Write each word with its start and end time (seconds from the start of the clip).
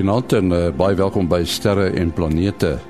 Goeienaand 0.00 0.32
en 0.32 0.48
uh, 0.48 0.72
baie 0.72 0.96
welkom 0.96 1.28
by 1.28 1.44
Sterre 1.44 1.90
en 2.00 2.08
Planete. 2.16 2.80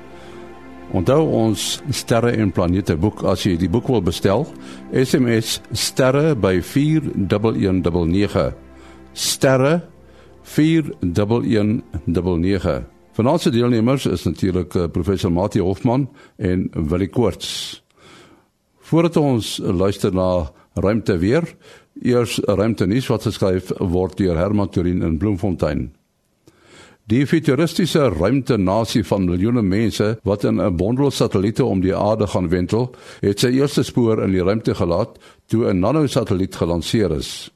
Onthou 0.95 1.27
ons 1.35 1.83
Sterre 1.91 2.31
en 2.39 2.55
Planete 2.55 2.95
boek 2.95 3.27
as 3.27 3.43
jy 3.43 3.59
die 3.59 3.67
boek 3.67 3.91
wil 3.91 3.99
bestel, 3.99 4.47
SMS 4.95 5.59
sterre 5.75 6.39
by 6.39 6.63
4199. 6.63 8.55
Sterre 9.11 9.83
4199. 10.55 12.79
Vanaand 13.19 13.43
se 13.43 13.51
deelnemers 13.59 14.07
is 14.07 14.23
natuurlik 14.23 14.71
uh, 14.79 14.87
professor 14.87 15.35
Mati 15.35 15.59
Hofman 15.59 16.07
en 16.39 16.71
Willie 16.79 17.11
Koorts. 17.11 17.83
Voordat 18.87 19.19
ons 19.19 19.59
luister 19.59 20.15
na 20.15 20.47
ruimte 20.79 21.19
weer, 21.19 21.43
eers 21.99 22.39
ruimte 22.47 22.87
nuus 22.87 23.11
wat 23.11 23.27
geskryf 23.27 23.75
word 23.83 24.15
deur 24.23 24.39
Herman 24.39 24.71
Turin 24.71 25.03
in 25.03 25.19
Bloemfontein. 25.19 25.91
Die 27.09 27.25
futuristiese 27.25 28.09
ruimtenasie 28.13 29.01
van 29.03 29.25
miljoene 29.25 29.61
mense 29.65 30.19
wat 30.23 30.43
in 30.43 30.61
'n 30.61 30.75
bondel 30.75 31.11
satelliete 31.11 31.65
om 31.65 31.81
die 31.81 31.95
aarde 31.95 32.27
gaan 32.27 32.49
wentel, 32.49 32.95
het 33.21 33.39
sy 33.39 33.47
eerste 33.47 33.83
spoor 33.83 34.23
in 34.23 34.31
die 34.31 34.43
ruimte 34.43 34.75
gelaat 34.75 35.17
toe 35.47 35.65
'n 35.65 35.79
nanosatelliet 35.79 36.55
gelanseer 36.55 37.11
is. 37.11 37.51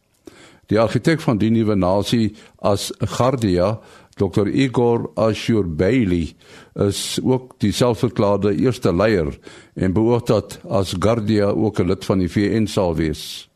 Die 0.68 0.80
argitek 0.80 1.22
van 1.22 1.38
die 1.38 1.50
nuwe 1.50 1.76
nasie 1.76 2.34
as 2.58 2.92
Guardia, 3.00 3.80
Dr. 4.16 4.48
Igor 4.48 5.12
Ashur 5.16 5.76
Bailey, 5.76 6.34
is 6.74 7.20
ook 7.24 7.60
die 7.60 7.72
selfverklaarde 7.72 8.56
eerste 8.56 8.96
leier 8.96 9.38
en 9.76 9.94
behoort 9.94 10.28
dat 10.28 10.60
as 10.70 10.96
Guardia 11.00 11.46
ook 11.46 11.80
'n 11.80 11.88
lid 11.88 12.06
van 12.06 12.20
die 12.20 12.30
VN 12.30 12.66
sal 12.66 12.96
wees. 12.96 13.50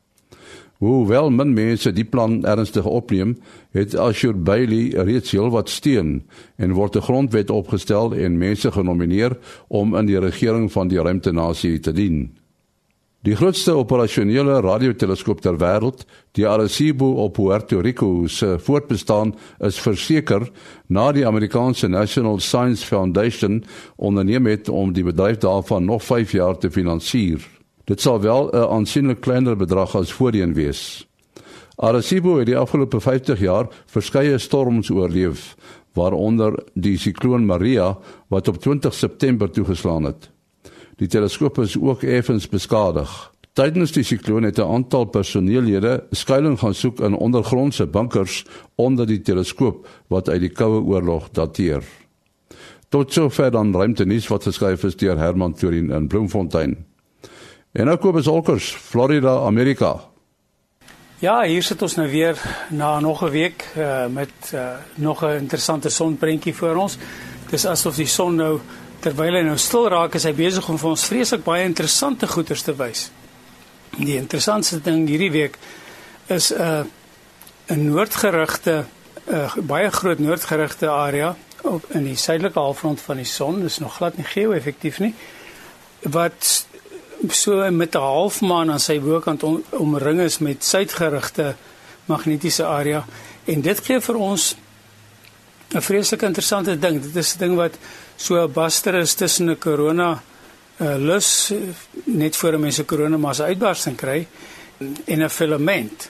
Hoewel 0.79 1.27
min 1.29 1.49
mense 1.53 1.91
die 1.91 2.05
plan 2.07 2.37
ernstig 2.47 2.85
opneem, 2.87 3.33
het 3.75 3.97
Ashur 3.99 4.37
Bailey 4.47 4.93
reeds 4.95 5.33
heelwat 5.35 5.67
steun 5.69 6.21
en 6.55 6.75
word 6.77 6.95
'n 6.95 7.03
grondwet 7.03 7.49
opgestel 7.51 8.15
en 8.15 8.37
mense 8.37 8.71
genomineer 8.71 9.37
om 9.67 9.95
in 9.95 10.05
die 10.05 10.19
regering 10.19 10.71
van 10.71 10.87
die 10.87 11.01
ruimtenasie 11.01 11.79
te 11.79 11.91
dien. 11.91 12.39
Die 13.21 13.35
grootste 13.35 13.75
operasionele 13.75 14.61
radioteleskoop 14.61 15.41
ter 15.41 15.57
wêreld, 15.59 16.05
die 16.31 16.47
Arecibo 16.47 17.11
op 17.11 17.33
Puerto 17.33 17.79
Rico 17.79 18.27
se 18.27 18.55
voortbestaan 18.59 19.35
is 19.59 19.79
verseker 19.79 20.49
na 20.87 21.11
die 21.11 21.27
Amerikaanse 21.27 21.87
National 21.87 22.39
Science 22.39 22.85
Foundation 22.85 23.63
onderneem 23.95 24.45
het 24.45 24.69
om 24.69 24.93
die 24.93 25.03
bedryf 25.03 25.37
daarvan 25.37 25.85
nog 25.85 26.03
5 26.03 26.31
jaar 26.31 26.57
te 26.57 26.71
finansier. 26.71 27.58
Dit 27.89 28.01
sal 28.01 28.21
wel 28.21 28.49
'n 28.53 28.69
aansienlik 28.69 29.19
kleiner 29.19 29.55
bedrag 29.55 29.95
as 29.95 30.13
voorheen 30.13 30.53
wees. 30.53 31.07
Arecibo 31.75 32.37
het 32.37 32.45
die 32.45 32.57
afgelope 32.57 32.99
50 32.99 33.39
jaar 33.39 33.67
verskeie 33.85 34.37
storms 34.37 34.89
oorleef, 34.89 35.55
waaronder 35.93 36.63
die 36.73 36.97
sikloon 36.97 37.45
Maria 37.45 37.97
wat 38.27 38.47
op 38.47 38.57
20 38.57 38.93
September 38.93 39.51
toegeslaan 39.51 40.03
het. 40.03 40.29
Die 40.95 41.07
teleskoop 41.07 41.57
is 41.57 41.79
ook 41.79 42.03
effens 42.03 42.49
beskadig. 42.49 43.33
Tydens 43.53 43.91
die 43.91 44.03
sikloon 44.03 44.43
het 44.43 44.57
'n 44.57 44.71
aantal 44.71 45.05
personeellede 45.05 46.03
skuilings 46.11 46.61
gaan 46.61 46.73
soek 46.73 46.99
in 46.99 47.15
ondergrondse 47.15 47.87
bunkers 47.87 48.45
onder 48.75 49.07
die 49.07 49.21
teleskoop 49.21 49.87
wat 50.07 50.29
uit 50.29 50.39
die 50.39 50.51
koue 50.51 50.81
oorlog 50.81 51.29
dateer. 51.31 51.83
Tot 52.89 53.13
sover 53.13 53.51
dan 53.51 53.73
ruimtenis 53.73 54.27
wat 54.27 54.43
geskryf 54.43 54.83
is 54.83 54.95
deur 54.95 55.17
Herman 55.17 55.53
Turin 55.53 55.91
in 55.91 56.07
Bloemfontein. 56.07 56.88
En 57.71 57.85
nou 57.85 57.97
Kobus 57.97 58.27
Olkers, 58.27 58.71
Florida, 58.73 59.39
Amerika. 59.45 59.99
Ja, 61.19 61.41
hier 61.43 61.63
sit 61.63 61.81
ons 61.81 61.95
nou 61.99 62.07
weer 62.09 62.39
na 62.69 62.99
nog 62.99 63.21
'n 63.21 63.29
week 63.29 63.65
uh, 63.77 64.05
met 64.07 64.51
uh, 64.53 64.71
nog 64.95 65.23
'n 65.23 65.37
interessante 65.37 65.89
sonprentjie 65.89 66.55
voor 66.55 66.75
ons. 66.75 66.97
Dis 67.49 67.65
asof 67.65 67.95
die 67.95 68.07
son 68.07 68.35
nou 68.35 68.59
terwyl 68.99 69.33
hy 69.33 69.41
nou 69.41 69.57
stil 69.57 69.87
raak, 69.89 70.13
is 70.13 70.23
hy 70.23 70.33
besig 70.33 70.69
om 70.69 70.77
vir 70.77 70.89
ons 70.89 71.05
vreeslik 71.05 71.43
baie 71.43 71.63
interessante 71.63 72.27
goeters 72.27 72.61
te 72.61 72.75
wys. 72.75 73.11
Die 73.97 74.15
interessantste 74.15 74.81
ding 74.81 75.07
hierdie 75.07 75.31
week 75.31 75.57
is 76.27 76.51
'n 76.53 76.61
uh, 76.61 76.83
'n 77.67 77.85
noordgerigte 77.85 78.85
uh, 79.27 79.55
baie 79.55 79.91
groot 79.91 80.19
noordgerigte 80.19 80.89
area 80.89 81.35
op 81.61 81.85
in 81.89 82.03
die 82.03 82.15
suidelike 82.15 82.59
halfrond 82.59 83.01
van 83.01 83.15
die 83.15 83.25
son. 83.25 83.61
Dis 83.61 83.79
nog 83.79 83.95
glad 83.95 84.17
nie 84.17 84.25
geo-effektief 84.25 84.99
nie. 84.99 85.13
Wat 86.01 86.67
so 87.27 87.71
met 87.71 87.95
'n 87.95 87.99
halfmaan 87.99 88.71
aan 88.71 88.79
sy 88.79 88.99
bokant 88.99 89.43
om, 89.43 89.63
omring 89.69 90.19
is 90.21 90.37
met 90.37 90.63
suidgerigte 90.63 91.55
magnetiese 92.05 92.65
area 92.65 93.05
en 93.45 93.61
dit 93.61 93.79
gee 93.79 93.99
vir 93.99 94.15
ons 94.15 94.55
'n 95.69 95.81
vreeslik 95.81 96.21
interessante 96.21 96.79
ding. 96.79 97.01
Dit 97.01 97.15
is 97.15 97.35
'n 97.35 97.39
ding 97.39 97.55
wat 97.55 97.77
so 98.15 98.43
'n 98.43 98.51
buster 98.51 98.95
is 98.95 99.13
tussen 99.13 99.49
'n 99.49 99.57
korona 99.57 100.21
uh, 100.81 100.95
lus 100.95 101.51
net 102.03 102.35
voor 102.35 102.53
'n 102.53 102.59
mens 102.59 102.79
'n 102.79 102.85
korona 102.85 103.17
massa 103.17 103.43
uitbarsting 103.43 103.95
kry 103.95 104.27
en 105.05 105.23
'n 105.23 105.29
filament. 105.29 106.09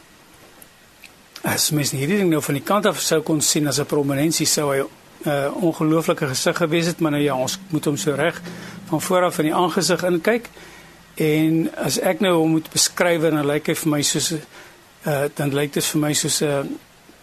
As 1.41 1.71
mens 1.71 1.91
hierdie 1.91 2.17
ding 2.17 2.29
nou 2.29 2.41
van 2.41 2.53
die 2.53 2.63
kant 2.63 2.85
af 2.85 2.99
sou 2.99 3.21
kon 3.21 3.41
sien 3.41 3.67
as 3.67 3.79
'n 3.79 3.85
prominensie 3.85 4.45
sou 4.45 4.71
hy 4.73 4.79
'n 4.79 5.29
uh, 5.29 5.63
ongelooflike 5.63 6.27
gesig 6.27 6.57
gewees 6.57 6.85
het, 6.85 6.99
maar 6.99 7.11
nou 7.11 7.23
ja, 7.23 7.35
ons 7.35 7.59
moet 7.69 7.85
hom 7.85 7.97
so 7.97 8.13
reg 8.15 8.41
van 8.85 9.01
voor 9.01 9.23
af 9.23 9.37
in 9.37 9.45
die 9.45 9.55
aangesig 9.55 10.03
inkyk. 10.03 10.49
En 11.19 11.67
as 11.75 11.99
ek 11.99 12.21
nou 12.23 12.37
hom 12.37 12.53
moet 12.55 12.69
beskryf 12.71 13.21
dan 13.25 13.41
lyk 13.47 13.71
hy 13.71 13.75
vir 13.75 13.91
my 13.91 14.01
soos 14.07 14.31
'n 14.31 14.41
uh, 15.05 15.25
dan 15.35 15.51
lyk 15.53 15.73
dit 15.73 15.85
vir 15.85 16.01
my 16.01 16.13
soos 16.13 16.41
'n 16.41 16.47
uh, 16.47 16.63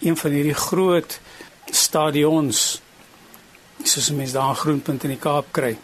een 0.00 0.16
van 0.16 0.30
hierdie 0.30 0.54
groot 0.54 1.20
stadions 1.70 2.80
soos 3.82 4.10
mense 4.10 4.32
daar 4.32 4.52
'n 4.52 4.62
groenpunt 4.64 5.04
in 5.04 5.10
die 5.10 5.22
Kaap 5.22 5.46
kry 5.52 5.76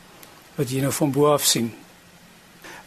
wat 0.57 0.71
jy 0.71 0.81
nou 0.81 0.93
van 0.93 1.11
bo 1.13 1.33
af 1.33 1.45
sien. 1.45 1.73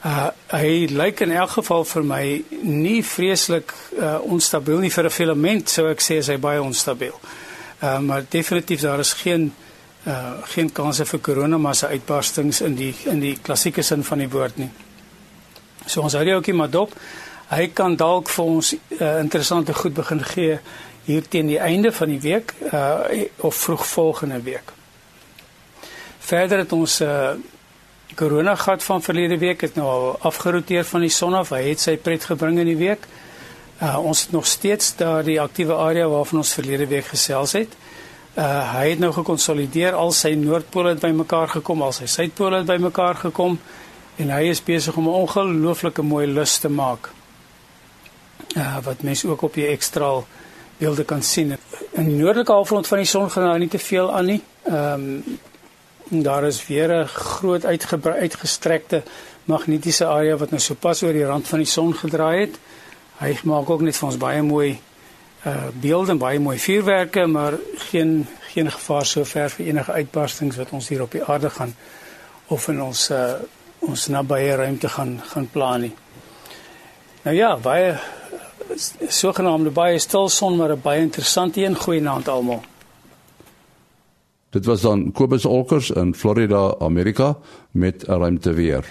Uh 0.06 0.30
hy 0.54 0.86
lyk 0.94 1.20
in 1.20 1.32
elk 1.32 1.50
geval 1.50 1.84
vir 1.84 2.04
my 2.04 2.44
nie 2.62 3.04
vreeslik 3.04 3.74
uh, 3.98 4.22
onstabiel 4.22 4.80
nie 4.80 4.94
vir 4.94 5.06
'n 5.06 5.10
filament 5.10 5.70
sou 5.70 5.90
ek 5.90 6.02
sê 6.02 6.22
hy 6.22 6.38
baie 6.38 6.62
onstabiel. 6.62 7.20
Uh 7.82 8.00
maar 8.00 8.26
definitief 8.30 8.82
daar 8.82 9.00
is 9.00 9.14
geen 9.14 9.54
uh 10.06 10.34
geen 10.54 10.72
kanse 10.72 11.06
vir 11.06 11.20
koronamassa 11.20 11.88
uitbarstings 11.88 12.62
in 12.62 12.76
die 12.76 12.96
in 13.06 13.20
die 13.20 13.38
klassieke 13.42 13.82
sin 13.82 14.04
van 14.04 14.18
die 14.18 14.30
woord 14.30 14.58
nie. 14.58 14.70
So 15.86 16.02
ons 16.02 16.14
hou 16.18 16.24
die 16.26 16.34
ouetjie 16.34 16.56
maar 16.58 16.70
dop. 16.70 16.94
Hy 17.50 17.68
kan 17.78 17.96
dalk 17.96 18.30
vir 18.34 18.46
ons 18.46 18.74
uh, 18.74 19.20
interessante 19.22 19.74
goed 19.74 19.94
begin 19.94 20.24
gee 20.26 20.60
hier 21.06 21.28
teen 21.30 21.48
die 21.52 21.60
einde 21.62 21.92
van 21.94 22.10
die 22.10 22.22
week 22.22 22.56
uh, 22.72 23.06
of 23.46 23.56
vroeg 23.56 23.86
volgende 23.88 24.42
week. 24.42 24.72
Verder 26.26 26.64
het 26.64 26.72
ons 26.74 27.00
'n 27.00 27.06
uh, 27.06 27.36
corona 28.16 28.56
gat 28.56 28.84
van 28.84 29.02
verlede 29.02 29.38
week 29.38 29.62
het 29.62 29.76
nou 29.76 29.88
al 29.88 30.18
afgeroteer 30.20 30.86
van 30.86 31.02
die 31.02 31.10
son 31.10 31.34
af. 31.34 31.50
Hy 31.50 31.70
het 31.70 31.80
sy 31.80 31.98
pret 31.98 32.24
gebring 32.24 32.60
in 32.60 32.66
die 32.66 32.78
week. 32.78 33.08
Uh, 33.82 34.00
ons 34.00 34.22
het 34.22 34.32
nog 34.32 34.48
steeds 34.48 34.96
daar 34.96 35.24
die 35.24 35.42
aktiewe 35.42 35.74
area 35.74 36.08
waarvan 36.08 36.38
ons 36.38 36.54
verlede 36.54 36.88
week 36.88 37.06
gesels 37.06 37.52
het. 37.54 37.76
Uh, 38.36 38.74
hy 38.74 38.90
het 38.90 39.00
nou 39.00 39.12
gekonsolideer 39.14 39.94
al 39.94 40.12
sy 40.12 40.34
noordpole 40.36 40.90
het 40.90 41.00
bymekaar 41.00 41.48
gekom, 41.48 41.82
al 41.82 41.92
sy 41.92 42.06
suidpole 42.06 42.58
het 42.58 42.66
bymekaar 42.66 43.16
gekom 43.16 43.60
en 44.16 44.30
hy 44.30 44.50
is 44.50 44.64
besig 44.64 44.96
om 44.96 45.08
'n 45.08 45.22
ongelooflike 45.22 46.02
mooi 46.02 46.28
lus 46.28 46.58
te 46.58 46.70
maak. 46.70 47.10
Uh 48.56 48.78
wat 48.84 49.02
mense 49.02 49.28
ook 49.28 49.42
op 49.42 49.54
die 49.54 49.68
ekstra 49.68 50.24
beelde 50.78 51.04
kan 51.04 51.22
sien. 51.24 51.58
In 51.92 52.06
die 52.06 52.16
noordelike 52.16 52.52
halfrond 52.52 52.88
van 52.88 52.98
die 52.98 53.08
son 53.08 53.32
gaan 53.32 53.44
daar 53.44 53.60
nie 53.60 53.68
te 53.68 53.80
veel 53.80 54.14
aan 54.14 54.26
nie. 54.26 54.42
Ehm 54.64 54.94
um, 54.94 55.40
daar 56.24 56.44
is 56.44 56.68
weer 56.68 56.90
'n 57.04 57.08
groot 57.08 57.66
uitgestrekte 57.66 59.04
magnetiese 59.46 60.06
area 60.06 60.38
wat 60.38 60.50
nou 60.50 60.62
sopas 60.62 61.04
oor 61.04 61.14
die 61.14 61.26
rand 61.26 61.48
van 61.48 61.60
die 61.60 61.68
son 61.68 61.94
gedraai 61.94 62.40
het. 62.40 62.60
Hy 63.18 63.38
maak 63.44 63.70
ook 63.70 63.82
net 63.82 63.98
vir 63.98 64.08
ons 64.08 64.18
baie 64.18 64.42
mooi 64.42 64.80
uh 65.46 65.68
beelde 65.82 66.12
en 66.12 66.18
baie 66.18 66.40
mooi 66.40 66.60
vuurwerke, 66.60 67.26
maar 67.26 67.54
geen 67.92 68.28
geen 68.54 68.72
gevaar 68.72 69.06
sover 69.06 69.50
vir 69.50 69.66
enige 69.66 69.92
uitbarstings 69.92 70.56
wat 70.56 70.72
ons 70.72 70.88
hier 70.88 71.02
op 71.02 71.12
die 71.12 71.24
aarde 71.24 71.50
gaan 71.50 71.76
of 72.48 72.68
in 72.68 72.82
ons 72.82 73.10
uh 73.10 73.34
ons 73.88 74.08
nabye 74.08 74.56
ruimte 74.56 74.90
gaan 74.90 75.20
gaan 75.32 75.48
plan 75.52 75.82
nie. 75.82 75.94
Nou 77.24 77.36
ja, 77.36 77.58
baie 77.58 77.96
sogenaamde 79.10 79.72
baie 79.72 80.00
stil 80.00 80.30
son 80.30 80.58
maar 80.58 80.72
'n 80.76 80.82
baie 80.82 81.02
interessante 81.02 81.62
een 81.62 81.76
goeienaand 81.76 82.28
almal. 82.28 82.64
Dit 84.50 84.66
was 84.66 84.82
dan 84.82 85.12
Kobus 85.12 85.46
Olkers 85.46 85.90
in 85.92 86.16
Florida, 86.16 86.76
Amerika 86.80 87.38
met 87.72 88.08
'n 88.08 88.12
ruimte 88.12 88.54
weer. 88.54 88.86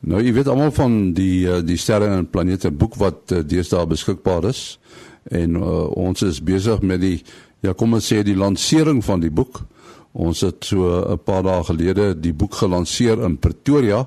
Nou 0.00 0.22
jy 0.22 0.32
weet 0.32 0.48
almal 0.48 0.72
van 0.72 1.12
die 1.12 1.50
eh, 1.50 1.60
die 1.64 1.76
sterre 1.76 2.06
en 2.06 2.30
planete 2.30 2.70
boek 2.70 2.94
wat 2.94 3.32
eh, 3.32 3.38
deesdae 3.44 3.86
beskikbaar 3.86 4.44
is 4.48 4.78
en 5.22 5.56
uh, 5.56 5.90
ons 5.96 6.22
is 6.22 6.42
besig 6.42 6.80
met 6.80 7.00
die 7.00 7.22
ja 7.60 7.74
kom 7.76 7.92
ons 7.92 8.06
sê 8.12 8.22
die 8.24 8.36
lansering 8.36 9.04
van 9.04 9.20
die 9.20 9.30
boek. 9.30 9.60
Ons 10.12 10.40
het 10.40 10.64
so 10.64 10.86
'n 11.12 11.18
paar 11.24 11.42
dae 11.42 11.62
gelede 11.64 12.20
die 12.20 12.32
boek 12.32 12.54
gelanseer 12.54 13.22
in 13.22 13.38
Pretoria 13.38 14.06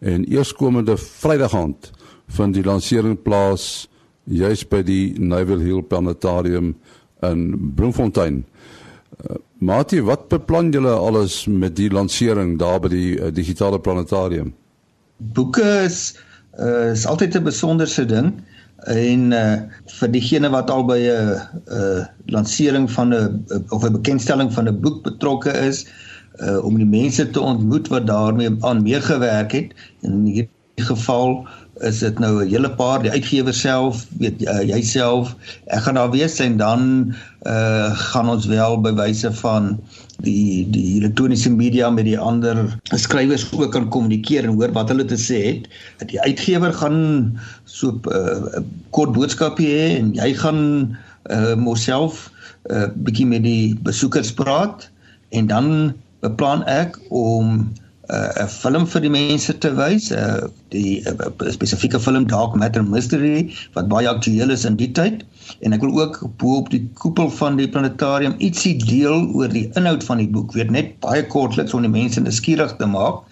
en 0.00 0.24
eerskomende 0.24 0.96
Vrydag 0.96 1.54
aand 1.54 1.90
vind 2.28 2.54
die 2.54 2.64
lansering 2.64 3.22
plaas 3.22 3.88
juis 4.24 4.64
by 4.68 4.82
die 4.82 5.14
Naval 5.18 5.58
Hill 5.58 5.82
Planetarium 5.82 6.74
in 7.22 7.72
Bloemfontein. 7.74 8.44
Uh, 9.16 9.36
Mati, 9.58 10.02
wat 10.02 10.28
beplan 10.28 10.72
julle 10.72 10.92
alles 10.92 11.46
met 11.46 11.76
die 11.76 11.88
lansering 11.90 12.58
daar 12.58 12.80
by 12.80 12.88
die 12.92 13.16
uh, 13.16 13.30
digitale 13.32 13.78
planetarium? 13.80 14.52
Boeke 15.16 15.64
is 15.84 16.18
uh, 16.58 16.90
is 16.92 17.06
altyd 17.06 17.36
'n 17.36 17.44
besonderse 17.44 18.04
ding 18.04 18.42
en 18.84 19.32
uh, 19.32 19.56
vir 19.98 20.10
diegene 20.12 20.50
wat 20.52 20.70
al 20.70 20.84
by 20.84 20.98
'n 21.00 21.08
uh, 21.08 21.40
uh, 21.72 22.04
lansering 22.26 22.90
van 22.90 23.14
'n 23.14 23.44
uh, 23.48 23.60
of 23.72 23.84
'n 23.84 23.92
bekendstelling 23.92 24.52
van 24.52 24.68
'n 24.68 24.80
boek 24.80 25.02
betrokke 25.02 25.50
is 25.50 25.86
uh, 26.40 26.64
om 26.64 26.76
die 26.76 26.86
mense 26.86 27.30
te 27.30 27.40
ontmoet 27.40 27.88
wat 27.88 28.06
daarmee 28.06 28.56
aan 28.60 28.82
meegewerk 28.82 29.52
het. 29.52 29.72
In 30.00 30.24
hierdie 30.24 30.86
geval 30.86 31.48
is 31.84 31.98
dit 31.98 32.18
nou 32.18 32.44
'n 32.44 32.48
hele 32.48 32.70
paar 32.70 33.02
die 33.02 33.10
uitgewer 33.10 33.54
self 33.54 34.06
weet 34.18 34.42
uh, 34.42 34.62
jouself 34.64 35.36
ek 35.66 35.82
gaan 35.82 35.94
daar 35.94 36.10
wees 36.10 36.38
en 36.40 36.56
dan 36.56 37.14
uh, 37.42 37.90
gaan 37.92 38.28
ons 38.28 38.46
wel 38.46 38.80
by 38.80 38.92
wyse 38.96 39.32
van 39.32 39.76
die 40.24 40.64
die 40.72 40.96
elektroniese 40.96 41.50
media 41.50 41.90
met 41.90 42.04
die 42.08 42.18
ander 42.18 42.78
skrywers 42.96 43.44
ook 43.52 43.72
kan 43.72 43.88
kommunikeer 43.88 44.44
en 44.44 44.56
hoor 44.56 44.72
wat 44.72 44.88
hulle 44.88 45.04
te 45.04 45.18
sê 45.20 45.42
het. 45.44 45.68
Die 46.08 46.20
uitgewer 46.20 46.72
gaan 46.72 47.36
so 47.64 47.92
'n 47.92 48.00
uh, 48.08 48.62
kort 48.90 49.12
boodskapie 49.12 49.68
hê 49.68 49.98
en 49.98 50.14
jy 50.14 50.32
gaan 50.34 50.96
uh, 51.30 51.54
moself 51.54 52.30
'n 52.70 52.74
uh, 52.74 52.88
bietjie 53.04 53.26
met 53.26 53.42
die 53.42 53.76
besoekers 53.82 54.32
praat 54.32 54.88
en 55.30 55.46
dan 55.46 55.94
beplan 56.20 56.64
ek 56.64 56.98
om 57.08 57.68
'n 58.06 58.42
uh, 58.42 58.46
film 58.46 58.84
vir 58.86 59.02
die 59.02 59.10
mense 59.10 59.52
te 59.58 59.72
wys, 59.74 60.12
uh, 60.14 60.46
die 60.70 61.02
uh, 61.10 61.30
spesifieke 61.50 61.98
film 62.00 62.26
Dark 62.30 62.54
Matter 62.54 62.84
Mystery 62.86 63.48
wat 63.74 63.88
baie 63.90 64.06
aktueel 64.08 64.54
is 64.54 64.64
in 64.68 64.76
die 64.78 64.92
tyd 64.94 65.24
en 65.66 65.74
ek 65.74 65.82
wil 65.82 65.96
ook 66.04 66.20
bo 66.38 66.60
op 66.60 66.70
die 66.70 66.84
koepel 67.02 67.30
van 67.40 67.58
die 67.58 67.66
planetarium 67.66 68.36
ietsie 68.38 68.76
deel 68.78 69.26
oor 69.34 69.50
die 69.50 69.66
inhoud 69.74 70.06
van 70.06 70.22
die 70.22 70.30
boek, 70.30 70.54
weet 70.54 70.70
net 70.70 70.94
baie 71.02 71.26
kortliks 71.26 71.74
om 71.74 71.82
die 71.82 71.90
mense 71.90 72.22
nuuskierig 72.22 72.76
te 72.78 72.86
maak. 72.86 73.24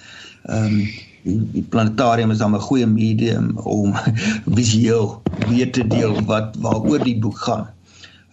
Ehm 0.50 0.66
um, 0.66 0.78
die, 1.24 1.38
die 1.54 1.64
planetarium 1.72 2.34
is 2.34 2.42
dan 2.42 2.54
'n 2.54 2.60
goeie 2.60 2.86
medium 2.86 3.54
om 3.56 3.94
visueel 4.58 5.22
weer 5.48 5.70
te 5.72 5.86
deel 5.86 6.18
wat 6.26 6.56
waaroor 6.58 7.04
die 7.04 7.18
boek 7.18 7.38
gaan. 7.38 7.68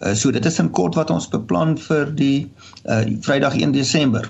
Uh, 0.02 0.14
so 0.14 0.30
dit 0.30 0.44
is 0.46 0.58
in 0.58 0.70
kort 0.70 0.94
wat 0.98 1.10
ons 1.10 1.28
beplan 1.28 1.78
vir 1.78 2.10
die 2.18 2.50
uh, 2.84 3.06
Vrydag 3.22 3.54
1 3.54 3.72
Desember. 3.72 4.26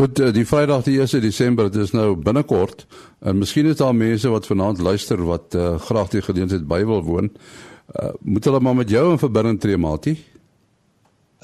Goed, 0.00 0.18
eh, 0.18 0.30
die 0.32 0.46
Vrydag 0.48 0.86
die 0.86 0.96
1 1.00 1.20
Desember, 1.20 1.66
dit 1.70 1.82
is 1.82 1.90
nou 1.92 2.14
binnekort. 2.16 2.86
En 3.20 3.36
miskien 3.36 3.66
is 3.68 3.76
daar 3.76 3.94
mense 3.94 4.28
wat 4.32 4.46
vanaand 4.48 4.78
luister 4.80 5.20
wat 5.28 5.52
uh, 5.54 5.74
graag 5.76 6.08
die 6.08 6.22
geleentheid 6.24 6.62
by 6.64 6.78
wil 6.88 7.02
woon. 7.04 7.28
Uh, 7.28 8.06
moet 8.20 8.46
hulle 8.48 8.60
maar 8.64 8.78
met 8.78 8.88
jou 8.88 9.10
in 9.12 9.20
verbinding 9.20 9.58
tree, 9.60 9.76
Matie? 9.76 10.14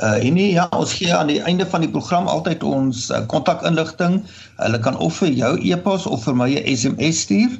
Uh 0.00 0.24
en 0.24 0.32
nee, 0.38 0.54
ja, 0.54 0.64
ons 0.72 0.94
gee 0.96 1.12
aan 1.14 1.28
die 1.28 1.42
einde 1.42 1.66
van 1.68 1.84
die 1.84 1.90
program 1.92 2.30
altyd 2.32 2.64
ons 2.64 3.10
kontakinligting. 3.28 4.22
Uh, 4.22 4.62
hulle 4.64 4.80
kan 4.80 4.96
of 5.04 5.20
vir 5.20 5.34
jou 5.36 5.52
e-pos 5.60 6.06
of 6.08 6.24
vir 6.24 6.36
my 6.40 6.48
'n 6.54 6.76
SMS 6.76 7.20
stuur. 7.26 7.58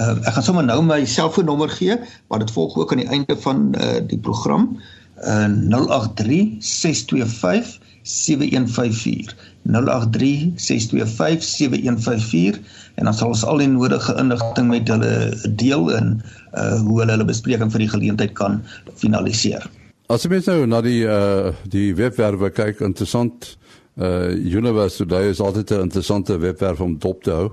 Uh 0.00 0.16
ek 0.24 0.32
gaan 0.32 0.48
sommer 0.48 0.64
nou 0.64 0.80
my 0.82 1.04
selfoonnommer 1.04 1.68
gee, 1.68 2.00
maar 2.28 2.40
dit 2.40 2.56
volg 2.56 2.76
ook 2.76 2.92
aan 2.92 3.04
die 3.04 3.12
einde 3.18 3.36
van 3.44 3.74
uh 3.76 4.00
die 4.00 4.20
program. 4.30 4.78
Uh 5.20 5.44
083 5.68 6.56
625 6.64 7.84
7154 8.08 9.36
0836257154 9.68 12.56
en 12.94 13.04
dan 13.04 13.14
sal 13.14 13.28
ons 13.34 13.44
al 13.44 13.58
die 13.62 13.70
nodige 13.70 14.14
inligting 14.20 14.68
met 14.72 14.88
hulle 14.88 15.12
deel 15.60 15.84
in 15.96 16.08
uh 16.56 16.80
hoe 16.82 17.00
hulle 17.02 17.12
hulle 17.14 17.28
bespreking 17.28 17.70
vir 17.72 17.80
die 17.84 17.92
geleentheid 17.92 18.32
kan 18.38 18.52
finaliseer. 18.96 19.62
As 20.08 20.22
jy 20.24 20.30
mens 20.32 20.46
nou 20.48 20.66
na 20.66 20.80
die 20.84 21.02
uh 21.04 21.52
die 21.68 21.94
webwerwe 21.98 22.50
kyk, 22.50 22.80
interessant 22.80 23.58
uh 24.00 24.30
Universe 24.32 24.96
Today 24.96 25.28
is 25.34 25.40
altyd 25.40 25.70
'n 25.70 25.80
interessante 25.90 26.38
webwerf 26.38 26.80
om 26.80 26.98
dop 26.98 27.22
te 27.22 27.30
hou. 27.30 27.50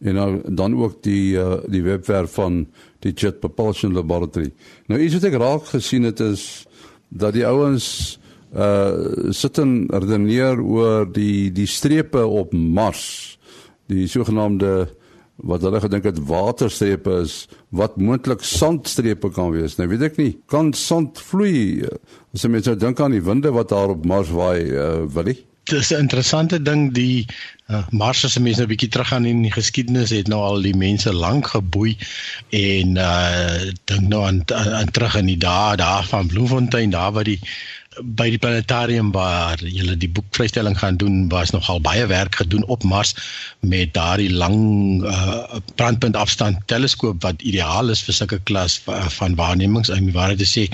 En 0.00 0.14
nou 0.14 0.40
dan 0.54 0.74
ook 0.74 1.02
die 1.02 1.36
uh 1.36 1.56
die 1.68 1.82
webwerf 1.82 2.30
van 2.40 2.66
die 3.00 3.12
Jet 3.12 3.40
Propulsion 3.40 3.92
Laboratory. 3.92 4.52
Nou 4.86 5.00
iets 5.00 5.14
wat 5.14 5.24
ek 5.24 5.34
raak 5.34 5.64
gesien 5.64 6.02
het 6.02 6.20
is 6.20 6.66
dat 7.08 7.32
die 7.32 7.46
ouens 7.46 8.18
uh 8.54 9.32
sit 9.34 9.58
en 9.58 9.88
redeneer 9.92 10.60
oor 10.62 11.08
die 11.12 11.50
die 11.52 11.66
strepe 11.66 12.24
op 12.26 12.52
Mars. 12.52 13.38
Die 13.88 14.06
sogenaamde 14.08 14.88
wat 15.38 15.62
hulle 15.62 15.80
gedink 15.80 16.04
het 16.08 16.18
waterstrepe 16.26 17.20
is 17.22 17.46
wat 17.70 17.96
moontlik 17.96 18.42
sandstrepe 18.42 19.30
kan 19.30 19.52
wees. 19.54 19.76
Nou 19.78 19.88
weet 19.88 20.08
ek 20.10 20.16
nie 20.18 20.32
kan 20.50 20.72
sand 20.74 21.20
vloei? 21.22 21.84
As 22.34 22.42
jy 22.42 22.50
mens 22.50 22.66
nou 22.66 22.76
dink 22.76 23.00
aan 23.00 23.14
die 23.14 23.24
winde 23.24 23.52
wat 23.54 23.70
daar 23.70 23.94
op 23.94 24.08
Mars 24.08 24.32
waai 24.34 24.66
uh, 24.66 25.04
wil 25.06 25.30
jy 25.30 25.38
dis 25.68 25.92
'n 25.92 26.00
interessante 26.04 26.58
ding 26.62 26.92
die 26.96 27.26
uh, 27.68 27.84
Mars 27.90 28.24
as 28.24 28.38
mense 28.38 28.60
nou 28.60 28.66
'n 28.66 28.72
bietjie 28.72 28.88
teruggaan 28.88 29.26
in 29.28 29.42
die 29.42 29.52
geskiedenis 29.52 30.10
het 30.10 30.28
nou 30.28 30.40
al 30.40 30.62
die 30.62 30.76
mense 30.76 31.12
lank 31.12 31.52
geboei 31.54 31.96
en 32.50 32.96
uh 32.96 33.72
dink 33.84 34.08
nou 34.08 34.24
aan, 34.24 34.42
aan, 34.46 34.72
aan 34.80 34.90
terug 34.90 35.16
in 35.20 35.26
die 35.26 35.40
dae 35.40 35.76
daar 35.76 36.04
van 36.04 36.26
Bloemfontein 36.32 36.90
daar 36.90 37.12
waar 37.12 37.28
die 37.28 37.40
by 38.02 38.28
die 38.30 38.38
planetarium 38.38 39.10
waar 39.14 39.60
jy 39.62 39.96
die 39.98 40.10
boekvrystelling 40.10 40.76
gaan 40.78 40.96
doen 41.00 41.28
was 41.32 41.50
nogal 41.54 41.80
baie 41.80 42.06
werk 42.06 42.38
gedoen 42.40 42.64
op 42.66 42.84
Mars 42.86 43.14
met 43.60 43.94
daardie 43.94 44.30
lang 44.32 45.02
uh, 45.04 45.58
brandpunt 45.74 46.16
afstand 46.16 46.60
teleskoop 46.66 47.22
wat 47.22 47.42
ideaal 47.42 47.90
is 47.90 48.02
vir 48.06 48.14
sulke 48.14 48.38
klas 48.50 48.78
van 49.18 49.34
waarnemings. 49.38 49.90
En 49.90 50.12
waar 50.12 50.36
dit 50.36 50.48
sê 50.48 50.66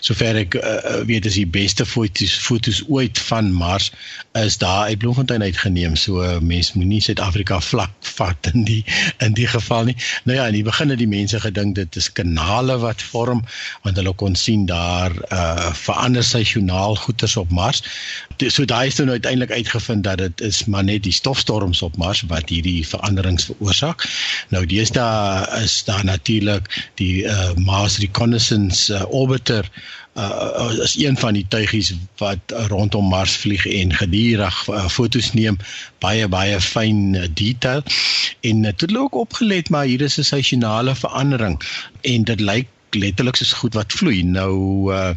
sover 0.00 0.40
ek 0.42 0.56
uh, 0.58 1.02
weet 1.08 1.26
is 1.28 1.38
die 1.38 1.46
beste 1.46 1.86
foto's 1.86 2.34
foto's 2.42 2.82
ooit 2.88 3.18
van 3.28 3.52
Mars 3.52 3.90
is 4.38 4.58
daar 4.58 4.88
uit 4.90 4.98
Bloemfontein 4.98 5.42
uitgeneem. 5.42 5.96
So 5.96 6.22
uh, 6.22 6.38
mens 6.40 6.72
moenie 6.72 7.00
Suid-Afrika 7.04 7.60
vlak 7.60 7.92
vat 8.16 8.50
in 8.52 8.64
die 8.68 8.82
in 9.24 9.36
die 9.38 9.46
geval 9.46 9.90
nie. 9.90 9.96
Nou 10.24 10.38
ja 10.38 10.46
in 10.50 10.58
die 10.58 10.66
begin 10.66 10.90
het 10.92 11.00
die 11.02 11.10
mense 11.10 11.40
gedink 11.40 11.76
dit 11.78 11.96
is 11.96 12.10
kanale 12.12 12.78
wat 12.82 13.02
vorm 13.12 13.44
want 13.82 13.98
hulle 14.00 14.14
kon 14.18 14.34
sien 14.38 14.66
daar 14.66 15.14
uh, 15.30 15.70
verander 15.76 16.24
sy 16.26 16.42
journal 16.72 16.80
kanaal 16.82 16.96
goeters 16.96 17.36
op 17.36 17.50
Mars. 17.50 17.82
So 18.48 18.64
daai 18.64 18.86
is 18.88 18.96
nou 18.96 19.10
uiteindelik 19.10 19.52
uitgevind 19.52 20.04
dat 20.04 20.18
dit 20.18 20.40
is 20.40 20.64
maar 20.64 20.84
net 20.84 21.02
die 21.02 21.12
stofstorms 21.12 21.82
op 21.82 21.96
Mars 21.96 22.24
wat 22.28 22.48
hierdie 22.48 22.86
veranderings 22.86 23.44
veroorsaak. 23.44 24.06
Nou 24.48 24.66
deesdae 24.66 25.62
is 25.62 25.84
daar 25.84 26.04
natuurlik 26.04 26.90
die 26.94 27.24
uh, 27.24 27.52
Mars 27.54 27.98
Reconnaissance 27.98 28.92
uh, 28.92 29.04
Orbiter 29.12 29.68
uh, 30.16 30.72
is 30.82 30.96
een 30.98 31.16
van 31.16 31.34
die 31.34 31.46
tuigies 31.48 31.94
wat 32.18 32.54
rondom 32.68 33.08
Mars 33.08 33.36
vlieg 33.36 33.66
en 33.66 33.94
gedurig 33.94 34.68
uh, 34.68 34.88
fotos 34.88 35.32
neem 35.32 35.58
baie 36.00 36.28
baie 36.28 36.60
fyn 36.60 37.14
detail 37.34 37.84
en 38.40 38.64
uh, 38.64 38.72
het 38.72 38.96
ook 38.96 39.14
opgelet 39.14 39.70
maar 39.70 39.84
hier 39.84 40.00
is 40.00 40.18
'n 40.18 40.24
seisonale 40.34 40.94
verandering 40.94 41.60
en 42.02 42.24
dit 42.24 42.40
lyk 42.40 42.68
letterlik 42.94 43.36
soos 43.36 43.52
goed 43.52 43.74
wat 43.74 43.92
vloei. 43.92 44.22
Nou 44.24 44.90
uh 44.92 45.12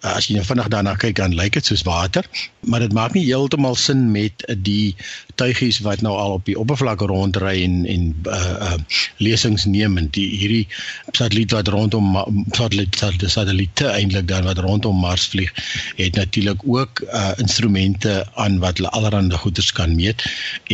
as 0.00 0.30
jy 0.30 0.38
nou 0.38 0.44
vinnig 0.48 0.68
daarna 0.72 0.94
kyk 0.96 1.18
dan 1.18 1.34
lyk 1.36 1.58
dit 1.58 1.66
soos 1.66 1.82
water, 1.84 2.24
maar 2.64 2.80
dit 2.80 2.92
maak 2.96 3.12
nie 3.12 3.26
heeltemal 3.26 3.76
sin 3.76 4.06
met 4.14 4.44
die 4.64 4.96
tuigies 5.40 5.80
wat 5.86 6.02
nou 6.04 6.14
al 6.20 6.36
op 6.38 6.44
die 6.48 6.56
oppervlak 6.58 7.02
rondry 7.08 7.56
en 7.64 7.82
en 7.88 8.08
uh, 8.28 8.40
uh 8.70 8.78
lesings 9.20 9.66
neem 9.68 9.98
en 10.00 10.08
die 10.16 10.26
hierdie 10.40 10.66
satelliet 11.12 11.52
wat 11.56 11.68
rondom 11.72 12.14
satelliet 12.56 12.96
satelliete 13.28 13.88
eintlik 13.92 14.28
dan 14.30 14.46
wat 14.48 14.60
rondom 14.64 15.00
Mars 15.00 15.26
vlieg, 15.32 15.52
het 15.96 16.16
natuurlik 16.16 16.64
ook 16.64 17.04
uh 17.08 17.32
instrumente 17.42 18.24
aan 18.34 18.58
wat 18.64 18.80
hulle 18.80 18.92
allerhande 18.96 19.36
goeders 19.40 19.72
kan 19.76 19.94
meet 19.96 20.24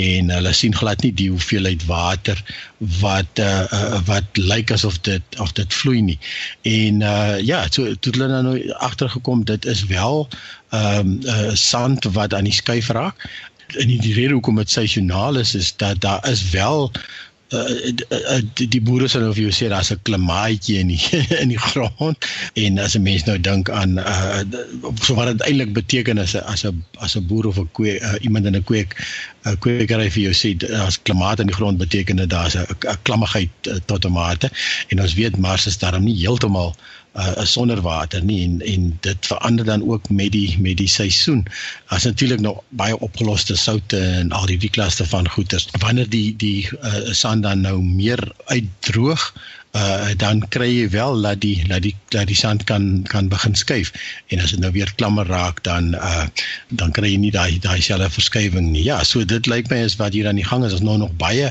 en 0.02 0.30
hulle 0.30 0.52
sien 0.56 0.74
glad 0.74 1.02
nie 1.02 1.12
die 1.14 1.30
hoeveelheid 1.30 1.86
water 1.90 2.42
wat 3.00 3.42
uh, 3.42 3.64
uh 3.72 4.00
wat 4.10 4.40
lyk 4.40 4.72
asof 4.74 5.00
dit 5.08 5.40
of 5.42 5.52
dit 5.58 5.74
vloei 5.74 6.02
nie. 6.02 6.18
En 6.62 7.00
uh 7.00 7.40
ja, 7.40 7.64
so 7.70 7.94
toe 8.00 8.12
hulle 8.16 8.42
nou 8.42 8.58
agtergekom 8.90 9.44
dit 9.44 9.66
is 9.66 9.84
wel 9.90 10.28
ehm 10.74 10.98
um, 10.98 11.18
uh, 11.22 11.54
sand 11.54 12.04
wat 12.04 12.34
aan 12.34 12.48
die 12.48 12.52
skuif 12.52 12.88
raak. 12.88 13.28
En 13.74 13.86
die 13.86 14.14
rede 14.14 14.32
hoekom 14.32 14.56
dit 14.56 14.70
seisoonaal 14.70 15.36
is 15.36 15.54
is 15.54 15.76
dat 15.76 16.00
daar 16.00 16.28
is 16.30 16.50
wel 16.50 16.92
uh, 17.54 18.40
die, 18.54 18.66
die 18.68 18.80
boere 18.82 19.08
sal 19.08 19.28
of 19.28 19.38
jy 19.38 19.50
sê 19.54 19.68
daar's 19.70 19.92
'n 19.94 20.00
klimaatjie 20.08 20.78
in 20.82 20.90
die 20.90 21.00
in 21.42 21.52
die 21.54 21.58
grond. 21.58 22.26
En 22.54 22.78
as 22.78 22.96
'n 22.96 23.02
mens 23.02 23.24
nou 23.24 23.38
dink 23.40 23.70
aan 23.70 23.98
uh, 23.98 24.42
so 25.02 25.14
wat 25.14 25.30
dit 25.30 25.46
eintlik 25.46 25.72
beteken 25.72 26.18
as 26.18 26.34
'n 26.34 26.42
as 26.46 26.64
'n 26.64 26.84
as 26.98 27.16
'n 27.16 27.26
boer 27.26 27.46
of 27.46 27.58
'n 27.58 27.70
kweek 27.72 28.02
uh, 28.02 28.14
iemand 28.20 28.46
in 28.46 28.56
'n 28.56 28.64
kweek 28.64 28.98
'n 29.46 29.58
kweekery 29.58 30.10
vir 30.10 30.22
jou 30.22 30.34
sê 30.34 30.50
as 30.82 31.02
klimaat 31.02 31.40
in 31.40 31.46
die 31.46 31.58
grond 31.58 31.78
beteken 31.78 32.16
dit 32.16 32.30
daar's 32.30 32.56
'n 32.56 32.66
klammigheid 33.02 33.50
uh, 33.68 33.78
tot 33.86 34.00
tomate 34.00 34.50
en 34.88 35.00
ons 35.00 35.14
weet 35.14 35.38
Mars 35.38 35.66
is 35.66 35.78
daarom 35.78 36.04
nie 36.04 36.18
heeltemal 36.18 36.74
uh, 37.16 37.44
sonder 37.44 37.80
water 37.80 38.24
nie 38.24 38.42
en 38.44 38.60
en 38.60 38.88
dit 39.00 39.26
verander 39.26 39.64
dan 39.64 39.88
ook 39.88 40.08
met 40.10 40.32
die 40.32 40.58
met 40.60 40.76
die 40.76 40.88
seisoen. 40.88 41.44
As 41.86 42.04
natuurlik 42.04 42.40
nog 42.40 42.62
baie 42.68 42.98
opgeloste 42.98 43.56
soutte 43.56 43.98
en 43.98 44.32
al 44.32 44.46
die 44.46 44.58
die 44.58 44.70
klasse 44.70 45.06
van 45.06 45.28
goeters. 45.28 45.68
Wanneer 45.78 46.08
die 46.08 46.36
die 46.36 46.68
uh, 46.82 47.12
sand 47.12 47.42
dan 47.42 47.60
nou 47.60 47.82
meer 47.82 48.32
uitdroog 48.44 49.32
uh 49.76 50.14
dan 50.16 50.40
kry 50.48 50.68
jy 50.70 50.88
wel 50.90 51.20
dat 51.22 51.40
die 51.40 51.56
dat 51.68 51.82
die 51.84 51.94
dat 52.14 52.26
die 52.30 52.36
sand 52.36 52.64
kan 52.64 53.02
kan 53.12 53.28
begin 53.28 53.54
skuif 53.54 53.92
en 54.32 54.40
as 54.40 54.54
dit 54.54 54.60
nou 54.62 54.72
weer 54.72 54.92
klammer 54.96 55.26
raak 55.26 55.62
dan 55.68 55.94
uh 55.94 56.26
dan 56.68 56.92
kry 56.96 57.12
jy 57.12 57.20
nie 57.20 57.32
daai 57.34 57.58
daai 57.60 57.80
selfe 57.80 58.10
verskywing 58.16 58.70
nie. 58.72 58.84
Ja, 58.86 59.02
so 59.04 59.24
dit 59.24 59.46
lyk 59.50 59.70
my 59.70 59.82
is 59.84 59.98
wat 60.00 60.16
hier 60.16 60.28
aan 60.28 60.40
die 60.40 60.46
gang 60.46 60.64
is. 60.64 60.76
Ons 60.76 60.86
nou 60.86 60.96
nog 61.02 61.12
baie 61.20 61.50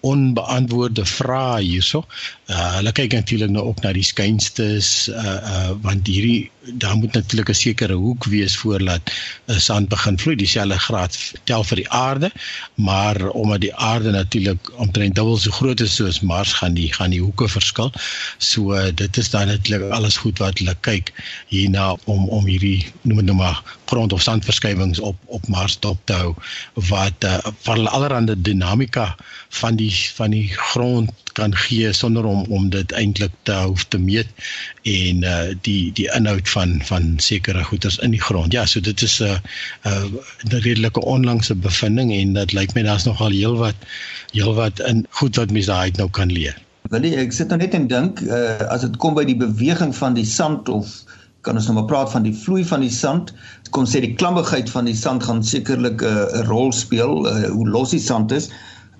onbeantwoorde 0.00 1.06
vrae 1.08 1.62
hierso. 1.62 2.04
Uh 2.50 2.70
hulle 2.78 2.92
kyk 2.92 3.16
natuurlik 3.16 3.54
nou 3.54 3.64
ook 3.70 3.82
na 3.84 3.94
die 3.96 4.06
skynstes 4.06 5.08
uh 5.08 5.38
uh 5.52 5.70
want 5.86 6.06
hierdie 6.06 6.50
daar 6.82 6.96
moet 6.96 7.12
natuurlik 7.12 7.48
'n 7.48 7.54
sekere 7.54 7.94
hoek 7.94 8.24
wees 8.24 8.56
voordat 8.56 9.00
'n 9.46 9.60
sand 9.60 9.88
begin 9.88 10.18
vloei 10.18 10.36
dieselfde 10.36 10.78
graad 10.78 11.32
tel 11.44 11.64
vir 11.64 11.76
die 11.76 11.90
aarde 11.90 12.30
maar 12.74 13.28
omdat 13.28 13.60
die 13.60 13.74
aarde 13.74 14.10
natuurlik 14.10 14.78
omtrent 14.78 15.14
dubbel 15.14 15.36
so 15.36 15.50
groot 15.50 15.80
is 15.80 15.94
soos 15.94 16.20
Mars 16.20 16.52
gaan 16.52 16.74
die 16.74 16.92
gaan 16.92 17.10
die 17.10 17.20
hoeke 17.20 17.48
verskil 17.62 17.92
so 18.38 18.78
dit 19.02 19.22
is 19.22 19.30
dan 19.34 19.50
natuurlik 19.52 19.94
alles 19.98 20.18
goed 20.24 20.42
wat 20.42 20.58
hulle 20.62 20.74
kyk 20.88 21.14
hierna 21.52 21.92
om 22.04 22.28
om 22.28 22.50
hierdie 22.50 22.80
noem 23.02 23.22
dit 23.22 23.30
nou 23.30 23.38
maar 23.40 23.62
grond 23.92 24.12
of 24.16 24.22
sandverskywings 24.24 25.00
op 25.00 25.18
op 25.26 25.48
Mars 25.52 25.78
dop 25.84 25.98
te 26.08 26.16
hou 26.16 26.30
wat 26.88 27.26
uh, 27.28 27.38
van 27.66 27.86
allerlei 27.86 28.36
dinamika 28.36 29.16
van 29.60 29.76
die 29.76 29.92
van 30.16 30.32
die 30.32 30.48
grond 30.48 31.32
kan 31.36 31.56
gee 31.56 31.92
sonder 31.92 32.24
om 32.24 32.44
om 32.48 32.70
dit 32.72 32.92
eintlik 32.92 33.34
te 33.48 33.52
hoef 33.52 33.84
te 33.84 33.98
meet 33.98 34.28
en 34.94 35.22
uh 35.32 35.52
die 35.68 35.92
die 35.98 36.08
inhoud 36.16 36.48
van 36.54 36.74
van 36.88 37.12
sekere 37.28 37.64
goederes 37.64 37.98
in 37.98 38.16
die 38.16 38.22
grond. 38.22 38.52
Ja, 38.52 38.66
so 38.66 38.80
dit 38.80 39.02
is 39.02 39.20
'n 39.20 39.24
uh, 39.24 39.38
'n 39.84 40.56
uh, 40.56 40.60
redelike 40.68 41.00
onlangse 41.00 41.54
bevinding 41.54 42.12
en 42.12 42.32
dit 42.32 42.52
lyk 42.52 42.74
my 42.74 42.82
daar's 42.82 43.04
nogal 43.04 43.30
heelwat 43.30 43.88
heelwat 44.32 44.80
in 44.80 45.06
goed 45.10 45.36
wat 45.36 45.50
mense 45.50 45.72
daai 45.72 45.90
nou 45.96 46.10
kan 46.10 46.32
leer. 46.32 46.56
Wil 46.90 47.04
jy 47.04 47.14
ek 47.22 47.32
sit 47.32 47.48
nou 47.48 47.58
net 47.58 47.74
en 47.74 47.88
dink 47.88 48.20
uh 48.20 48.58
as 48.74 48.80
dit 48.80 48.96
kom 48.96 49.14
by 49.14 49.24
die 49.24 49.38
beweging 49.38 49.94
van 49.94 50.14
die 50.14 50.26
sand 50.26 50.68
of 50.68 51.04
kan 51.42 51.56
ons 51.58 51.66
nou 51.66 51.74
maar 51.74 51.88
praat 51.90 52.10
van 52.12 52.22
die 52.22 52.34
vloei 52.34 52.64
van 52.64 52.80
die 52.80 52.90
sand. 52.90 53.32
Kom 53.70 53.86
sê 53.86 54.00
die 54.00 54.14
klammigheid 54.14 54.70
van 54.70 54.84
die 54.84 54.96
sand 54.96 55.22
gaan 55.24 55.42
sekerlik 55.42 56.02
'n 56.02 56.06
uh, 56.06 56.46
rol 56.50 56.72
speel 56.72 57.26
uh, 57.26 57.50
hoe 57.50 57.68
los 57.68 57.90
die 57.90 58.02
sand 58.02 58.32
is 58.32 58.50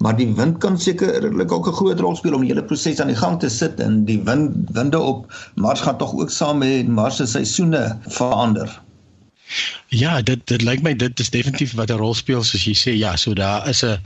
maar 0.02 0.16
die 0.18 0.28
wind 0.34 0.58
kan 0.58 0.78
sekerlik 0.78 1.52
ook 1.52 1.68
'n 1.68 1.78
groot 1.78 2.00
rol 2.00 2.16
speel 2.16 2.34
om 2.34 2.40
die 2.40 2.50
hele 2.50 2.64
proses 2.64 3.00
aan 3.00 3.12
die 3.12 3.16
gang 3.16 3.38
te 3.40 3.48
sit 3.48 3.80
en 3.80 4.04
die 4.04 4.20
wind 4.24 4.70
winde 4.78 4.98
op 4.98 5.50
Mars 5.54 5.80
gaan 5.80 5.98
tog 5.98 6.14
ook 6.14 6.30
saam 6.30 6.58
met 6.58 6.88
Mars 6.88 7.16
se 7.16 7.26
seisoene 7.26 7.98
verander. 8.06 8.80
Ja, 9.86 10.22
dit 10.22 10.46
dit 10.46 10.62
lyk 10.62 10.82
my 10.82 10.94
dit 10.96 11.20
is 11.20 11.30
definitief 11.30 11.74
wat 11.74 11.90
'n 11.90 12.00
rol 12.02 12.14
speel 12.14 12.42
soos 12.42 12.64
jy 12.64 12.74
sê. 12.74 12.96
Ja, 12.96 13.16
so 13.16 13.34
daar 13.34 13.68
is 13.68 13.84
'n 13.84 13.98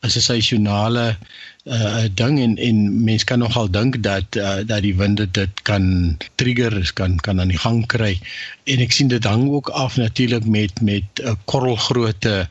is 0.00 0.16
'n 0.16 0.20
seisonale 0.20 1.16
uh 1.64 2.04
ding 2.12 2.40
en 2.40 2.56
en 2.56 3.04
mense 3.04 3.24
kan 3.24 3.38
nogal 3.38 3.70
dink 3.70 4.02
dat 4.02 4.36
uh, 4.36 4.60
dat 4.66 4.82
die 4.84 4.96
winde 4.96 5.30
dit 5.30 5.62
kan 5.62 6.16
trigger, 6.34 6.90
kan 6.94 7.16
kan 7.16 7.40
aan 7.40 7.48
die 7.48 7.58
gang 7.58 7.86
kry. 7.86 8.18
En 8.68 8.84
ek 8.84 8.92
sien 8.92 9.08
dit 9.08 9.24
hang 9.24 9.48
ook 9.48 9.68
af 9.72 9.96
natuurlik 9.96 10.44
met 10.44 10.80
met 10.80 11.04
'n 11.24 11.38
korrelgrootte 11.44 12.48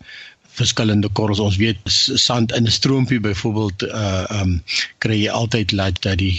verskillende 0.54 1.10
korrels. 1.18 1.40
Ons 1.40 1.58
weet 1.58 1.78
sand 1.86 2.54
in 2.54 2.68
'n 2.68 2.72
stroompie 2.72 3.20
byvoorbeeld 3.20 3.84
uh 3.84 4.42
um 4.42 4.62
kry 4.98 5.18
jy 5.24 5.32
altyd 5.32 5.72
laat 5.72 6.02
dat 6.02 6.18
die 6.18 6.38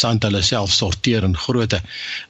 sand 0.00 0.22
hulle 0.22 0.42
self 0.42 0.72
sorteer 0.72 1.26
in 1.26 1.36
grootte 1.36 1.80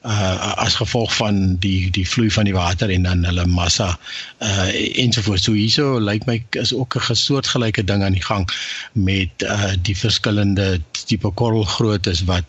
uh 0.04 0.54
as 0.66 0.78
gevolg 0.80 1.12
van 1.16 1.56
die 1.60 1.90
die 1.90 2.06
vloei 2.08 2.30
van 2.30 2.48
die 2.48 2.56
water 2.56 2.90
en 2.90 3.02
dan 3.02 3.24
hulle 3.24 3.46
massa 3.46 3.98
uh 4.40 4.68
ensovoorts. 5.04 5.44
So 5.44 5.52
hierso 5.52 6.00
lyk 6.00 6.26
like 6.26 6.30
my 6.30 6.60
is 6.62 6.74
ook 6.74 6.96
'n 6.96 7.14
soortgelyke 7.14 7.84
ding 7.84 8.02
aan 8.02 8.18
die 8.18 8.26
gang 8.30 8.48
met 8.92 9.42
uh 9.42 9.72
die 9.82 9.96
verskillende 9.96 10.80
tipe 11.06 11.30
korrelgroottes 11.30 12.24
wat 12.24 12.44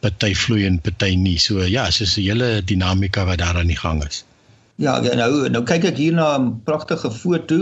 party 0.00 0.34
vloei 0.34 0.64
en 0.66 0.80
party 0.80 1.14
nie. 1.16 1.38
So 1.38 1.64
ja, 1.64 1.90
so 1.90 2.04
'n 2.04 2.22
hele 2.22 2.62
dinamika 2.64 3.24
wat 3.24 3.38
daar 3.38 3.56
aan 3.56 3.72
die 3.72 3.82
gang 3.84 4.04
is. 4.04 4.24
Ja, 4.78 4.92
nou 5.02 5.48
nou 5.50 5.64
kyk 5.66 5.88
ek 5.88 5.96
hier 5.98 6.12
na 6.14 6.38
'n 6.38 6.50
pragtige 6.62 7.08
foto 7.10 7.56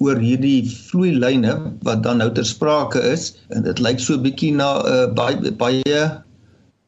oor 0.00 0.16
hierdie 0.16 0.64
vloeilyne 0.64 1.52
wat 1.84 2.00
dan 2.06 2.22
nou 2.24 2.30
ter 2.32 2.46
sprake 2.48 3.02
is 3.12 3.26
en 3.52 3.66
dit 3.66 3.82
lyk 3.86 4.00
so 4.00 4.14
'n 4.16 4.24
bietjie 4.24 4.54
na 4.56 4.80
'n 4.80 4.86
uh, 4.92 5.06
baie 5.18 5.52
baie 5.52 6.00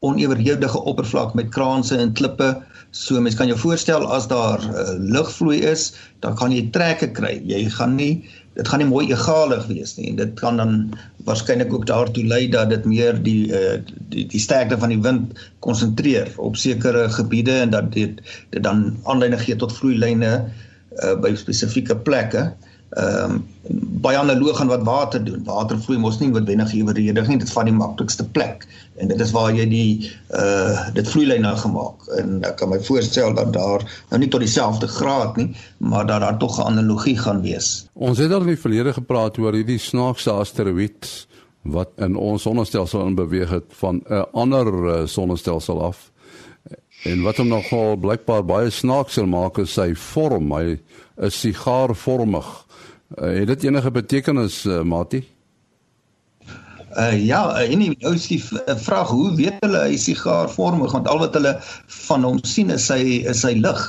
oneweredige 0.00 0.80
oppervlak 0.88 1.34
met 1.34 1.52
kraanse 1.52 1.98
en 2.00 2.14
klippe. 2.16 2.48
So 2.96 3.20
mens 3.20 3.36
kan 3.36 3.52
jou 3.52 3.58
voorstel 3.58 4.08
as 4.08 4.28
daar 4.28 4.64
uh, 4.72 4.96
lugvloei 4.96 5.60
is, 5.60 5.92
dan 6.20 6.36
kan 6.36 6.52
jy 6.52 6.70
trekke 6.72 7.10
kry. 7.12 7.42
Jy 7.44 7.68
gaan 7.76 7.96
nie 7.96 8.24
dit 8.54 8.68
gaan 8.68 8.82
nie 8.82 8.88
mooi 8.88 9.06
egalig 9.10 9.66
wees 9.66 9.94
nie 9.98 10.10
en 10.12 10.18
dit 10.20 10.34
kan 10.38 10.60
dan 10.60 10.74
waarskynlik 11.26 11.72
ook 11.74 11.86
daartoe 11.90 12.24
lei 12.30 12.42
dat 12.50 12.70
dit 12.70 12.84
meer 12.86 13.18
die 13.22 13.48
uh, 13.50 13.78
die 14.12 14.26
die 14.30 14.42
sterkte 14.42 14.78
van 14.78 14.94
die 14.94 15.00
wind 15.02 15.40
konsentreer 15.66 16.30
op 16.36 16.56
sekere 16.60 17.08
gebiede 17.16 17.56
en 17.64 17.74
dat 17.74 17.90
dit 17.96 18.20
dit 18.54 18.62
dan 18.62 18.86
aanleiding 19.04 19.42
gee 19.42 19.58
tot 19.58 19.74
vloeilyne 19.74 20.32
uh, 20.38 21.14
by 21.20 21.34
spesifieke 21.38 21.96
plekke. 21.96 22.52
Ehm 22.94 23.30
um, 23.30 23.42
baie 24.04 24.18
analoog 24.18 24.60
aan 24.60 24.68
wat 24.68 24.82
water 24.84 25.22
doen. 25.24 25.40
Water 25.44 25.78
vloei 25.80 25.96
mos 25.98 26.18
nie 26.20 26.28
noodwendig 26.28 26.74
eweredig 26.76 27.28
nie, 27.28 27.38
dit 27.40 27.52
vat 27.52 27.64
die 27.64 27.74
maklikste 27.74 28.26
plek 28.36 28.66
en 29.00 29.08
dit 29.08 29.20
is 29.20 29.32
waar 29.34 29.54
jy 29.56 29.64
die 29.70 30.10
uh 30.36 30.92
dit 30.94 31.08
vloeilyne 31.08 31.54
gemaak 31.62 32.06
en 32.20 32.36
ek 32.44 32.58
kan 32.60 32.70
my 32.70 32.78
voorstel 32.86 33.34
dat 33.34 33.52
daar 33.56 33.82
nou 34.12 34.20
nie 34.22 34.28
tot 34.30 34.44
dieselfde 34.44 34.86
graad 34.90 35.40
nie 35.40 35.48
maar 35.78 36.06
dat 36.06 36.22
daar 36.22 36.38
tog 36.38 36.58
'n 36.58 36.68
analogie 36.76 37.16
gaan 37.18 37.42
wees. 37.42 37.86
Ons 37.94 38.18
het 38.18 38.32
al 38.32 38.46
in 38.46 38.54
die 38.54 38.64
verlede 38.66 38.92
gepraat 38.92 39.38
oor 39.38 39.52
hierdie 39.52 39.78
snaakse 39.78 40.30
asteroïde 40.30 41.26
wat 41.62 41.90
in 41.96 42.16
ons 42.16 42.42
sonnestelsel 42.42 43.06
in 43.06 43.14
beweeg 43.14 43.50
het 43.50 43.68
van 43.80 44.02
'n 44.08 44.26
ander 44.32 44.66
uh, 44.66 45.06
sonnestelsel 45.06 45.82
af. 45.82 46.12
En 47.04 47.20
wat 47.20 47.36
hom 47.36 47.50
nogal 47.52 47.98
blykbaar 48.00 48.44
baie 48.48 48.70
snaakser 48.72 49.26
maak 49.28 49.58
is 49.60 49.74
sy 49.76 49.90
vorm. 49.98 50.52
Hy 50.56 50.78
is 51.28 51.36
sigaarvormig. 51.42 52.48
Uh, 53.18 53.28
het 53.42 53.50
dit 53.52 53.66
enige 53.68 53.92
betekenis, 53.92 54.62
uh, 54.64 54.80
Mati? 54.82 55.20
Uh 56.94 57.12
ja, 57.18 57.42
en 57.58 57.78
nie 57.78 57.90
nou 57.98 58.14
is 58.14 58.28
die 58.30 58.38
vraag 58.38 59.10
hoe 59.10 59.32
weet 59.34 59.58
hulle 59.66 59.80
hy 59.82 59.96
sigaarvormig 59.98 60.92
want 60.94 61.08
al 61.10 61.18
wat 61.24 61.34
hulle 61.34 61.56
van 62.06 62.22
hom 62.22 62.38
sien 62.46 62.70
is 62.70 62.86
sy 62.86 63.00
is 63.26 63.42
sy 63.42 63.52
lig. 63.58 63.82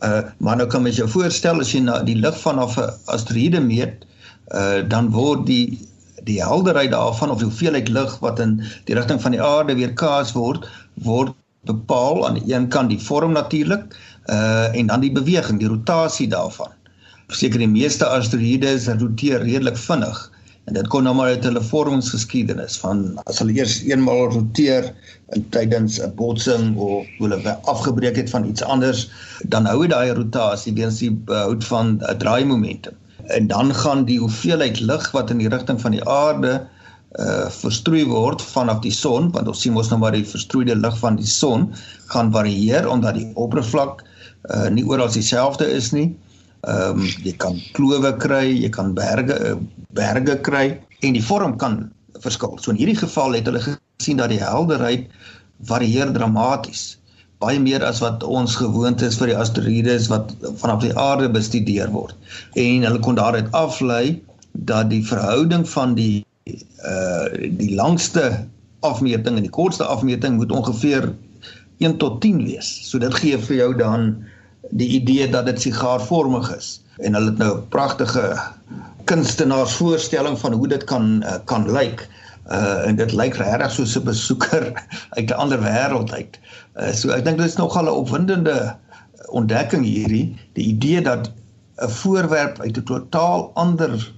Uh 0.00 0.24
maar 0.40 0.56
nou 0.56 0.66
kan 0.72 0.82
mens 0.82 0.96
jou 0.96 1.08
voorstel 1.12 1.60
as 1.60 1.74
jy 1.74 1.82
na 1.84 2.00
die 2.08 2.16
lig 2.16 2.38
vanaf 2.40 2.78
'n 2.80 2.88
asteroïde 3.12 3.60
meet, 3.60 4.08
uh 4.56 4.80
dan 4.88 5.12
word 5.12 5.44
die 5.46 5.78
die 6.26 6.40
helderheid 6.42 6.96
daarvan 6.96 7.30
of 7.30 7.44
die 7.44 7.50
hoeveelheid 7.50 7.92
lig 7.92 8.18
wat 8.24 8.40
in 8.40 8.58
die 8.88 8.96
rigting 8.98 9.20
van 9.22 9.36
die 9.36 9.42
aarde 9.42 9.76
weerkaats 9.76 10.32
word, 10.34 10.64
word 11.06 11.36
bepaal 11.66 12.26
aan 12.28 12.40
een 12.46 12.68
kant 12.68 12.90
die 12.92 13.00
vorm 13.02 13.32
natuurlik, 13.36 13.96
uh 14.30 14.74
en 14.74 14.86
dan 14.86 15.00
die 15.04 15.12
beweging, 15.12 15.58
die 15.58 15.68
rotasie 15.68 16.28
daarvan. 16.28 16.72
Verseker 17.26 17.62
die 17.62 17.70
meeste 17.70 18.06
asteroïdes 18.06 18.88
roteer 18.88 19.42
redelik 19.42 19.76
vinnig. 19.76 20.18
En 20.66 20.74
dit 20.74 20.86
kom 20.90 21.04
nou 21.06 21.14
maar 21.14 21.30
uit 21.34 21.44
hulle 21.46 21.62
vormingsgeskiedenis 21.62 22.78
van 22.82 23.02
as 23.30 23.38
hulle 23.38 23.54
eers 23.54 23.76
eenmaal 23.86 24.32
roteer 24.34 24.88
in 25.36 25.44
tydens 25.54 26.00
'n 26.02 26.14
botsing 26.18 26.76
of 26.76 27.06
hulle 27.18 27.54
afgebreek 27.74 28.16
het 28.18 28.30
van 28.30 28.48
iets 28.50 28.62
anders, 28.62 29.06
dan 29.54 29.66
hou 29.70 29.80
dit 29.82 29.90
daai 29.94 30.10
rotasie 30.10 30.74
weens 30.74 30.98
die 30.98 31.12
behoud 31.30 31.64
van 31.64 31.98
'n 32.02 32.18
draaimomentum. 32.18 32.98
En 33.26 33.46
dan 33.46 33.74
gaan 33.74 34.04
die 34.04 34.18
hoeveelheid 34.18 34.80
lig 34.80 35.10
wat 35.10 35.30
in 35.30 35.38
die 35.38 35.48
rigting 35.48 35.80
van 35.80 35.90
die 35.90 36.04
aarde 36.08 36.66
uh 37.22 37.48
verstrooi 37.50 38.04
word 38.10 38.42
vanaf 38.44 38.82
die 38.84 38.92
son, 38.92 39.30
want 39.32 39.48
ons 39.48 39.62
sien 39.64 39.72
mos 39.72 39.88
nou 39.90 39.98
maar 40.02 40.12
die 40.12 40.26
verstrooide 40.26 40.76
lig 40.76 40.98
van 41.00 41.16
die 41.16 41.28
son 41.28 41.70
gaan 42.12 42.32
varieer 42.34 42.88
omdat 42.88 43.16
die 43.16 43.30
oppervlak 43.34 44.04
uh 44.52 44.68
nie 44.70 44.84
oral 44.84 45.12
dieselfde 45.12 45.68
is 45.78 45.92
nie. 45.96 46.10
Ehm 46.66 47.00
um, 47.00 47.08
jy 47.22 47.32
kan 47.38 47.60
klowe 47.76 48.10
kry, 48.18 48.50
jy 48.50 48.70
kan 48.74 48.92
berge 48.96 49.36
eh, 49.38 49.56
berge 49.94 50.34
kry 50.42 50.66
en 51.06 51.14
die 51.14 51.22
vorm 51.22 51.56
kan 51.62 51.84
verskil. 52.24 52.56
So 52.58 52.72
in 52.72 52.80
hierdie 52.80 52.98
geval 52.98 53.36
het 53.38 53.46
hulle 53.46 53.62
gesien 53.62 54.18
dat 54.18 54.32
die 54.34 54.42
helderheid 54.42 55.06
varieer 55.70 56.12
dramaties. 56.12 56.96
Baie 57.38 57.60
meer 57.60 57.84
as 57.84 58.00
wat 58.00 58.24
ons 58.24 58.56
gewoond 58.56 59.02
is 59.04 59.18
vir 59.20 59.30
die 59.30 59.38
asteroïdes 59.38 60.08
wat 60.12 60.32
vanaf 60.62 60.82
die 60.82 60.94
aarde 60.98 61.28
bestudeer 61.30 61.92
word. 61.92 62.16
En 62.58 62.86
hulle 62.88 63.02
kon 63.04 63.20
daaruit 63.20 63.52
aflei 63.54 64.18
dat 64.66 64.90
die 64.90 65.04
verhouding 65.04 65.68
van 65.68 65.94
die 65.94 66.25
uh 66.46 67.26
die 67.58 67.74
langste 67.74 68.46
afmeting 68.86 69.36
en 69.36 69.46
die 69.46 69.54
kortste 69.54 69.84
afmeting 69.84 70.36
moet 70.36 70.52
ongeveer 70.52 71.10
1 71.78 71.96
tot 71.96 72.20
10 72.20 72.44
wees. 72.44 72.68
So 72.88 72.98
dit 72.98 73.14
gee 73.14 73.38
vir 73.38 73.56
jou 73.56 73.70
dan 73.76 74.12
die 74.70 74.88
idee 75.00 75.28
dat 75.30 75.46
dit 75.46 75.60
sigaarvormig 75.60 76.48
is 76.56 76.76
en 76.96 77.14
hulle 77.14 77.30
het 77.34 77.38
nou 77.38 77.56
'n 77.56 77.68
pragtige 77.68 78.38
kunstenaarsvoorstelling 79.04 80.38
van 80.38 80.52
hoe 80.52 80.68
dit 80.68 80.84
kan 80.84 81.22
uh, 81.22 81.38
kan 81.44 81.70
lyk. 81.72 82.08
Uh 82.50 82.86
en 82.86 82.96
dit 82.96 83.12
lyk 83.12 83.34
regtig 83.34 83.70
soos 83.70 83.96
'n 83.98 84.04
besoeker 84.04 84.72
uit 85.18 85.30
'n 85.30 85.40
ander 85.42 85.60
wêreld 85.60 86.12
uit. 86.12 86.38
Uh 86.76 86.92
so 86.92 87.10
ek 87.10 87.24
dink 87.24 87.38
dit 87.38 87.46
is 87.46 87.56
nogal 87.56 87.84
'n 87.84 87.98
opwindende 88.02 88.76
ontdekking 89.28 89.84
hierdie, 89.84 90.36
die 90.52 90.64
idee 90.64 91.02
dat 91.02 91.30
'n 91.82 91.88
voorwerp 91.88 92.60
uit 92.60 92.76
'n 92.76 92.84
totaal 92.84 93.50
ander 93.54 94.14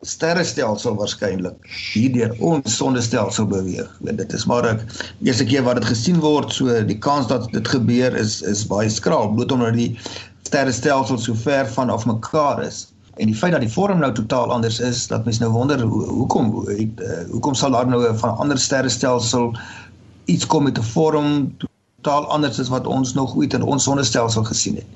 sterrestelsel 0.00 0.94
waarskynlik 0.96 1.66
hierdeur 1.92 2.32
ons 2.38 2.76
sonnestelsel 2.76 3.46
beweeg. 3.50 3.90
Want 4.00 4.18
dit 4.18 4.32
is 4.32 4.46
maar 4.48 4.64
'n 4.64 4.80
eerste 5.22 5.44
keer 5.44 5.62
wat 5.62 5.76
dit 5.76 5.84
gesien 5.84 6.20
word, 6.20 6.52
so 6.52 6.84
die 6.84 6.98
kans 6.98 7.26
dat 7.26 7.52
dit 7.52 7.68
gebeur 7.68 8.16
is 8.16 8.40
is 8.42 8.66
baie 8.66 8.88
skraal 8.88 9.28
bloot 9.34 9.52
omdat 9.52 9.74
die 9.74 9.98
sterrestelsel 10.42 11.18
so 11.18 11.34
ver 11.34 11.68
van 11.68 11.90
af 11.90 12.06
mekaar 12.06 12.62
is. 12.62 12.92
En 13.16 13.26
die 13.26 13.36
feit 13.36 13.52
dat 13.52 13.60
die 13.60 13.72
vorm 13.72 13.98
nou 13.98 14.12
totaal 14.14 14.52
anders 14.52 14.80
is, 14.80 15.06
dat 15.06 15.24
mens 15.24 15.38
nou 15.38 15.52
wonder 15.52 15.80
hoe 15.80 16.04
hoekom 16.04 16.68
uh, 16.68 16.86
hoekom 17.30 17.54
sal 17.54 17.70
daar 17.70 17.86
nou 17.86 18.08
'n 18.08 18.18
van 18.18 18.30
'n 18.30 18.40
ander 18.40 18.58
sterrestelsel 18.58 19.52
iets 20.24 20.46
kom 20.46 20.62
met 20.62 20.78
'n 20.78 20.82
vorm 20.82 21.56
totaal 22.00 22.26
anders 22.26 22.60
as 22.60 22.68
wat 22.68 22.86
ons 22.86 23.14
nog 23.14 23.36
ooit 23.36 23.52
in 23.52 23.62
ons 23.62 23.84
sonnestelsel 23.84 24.44
gesien 24.44 24.76
het. 24.76 24.86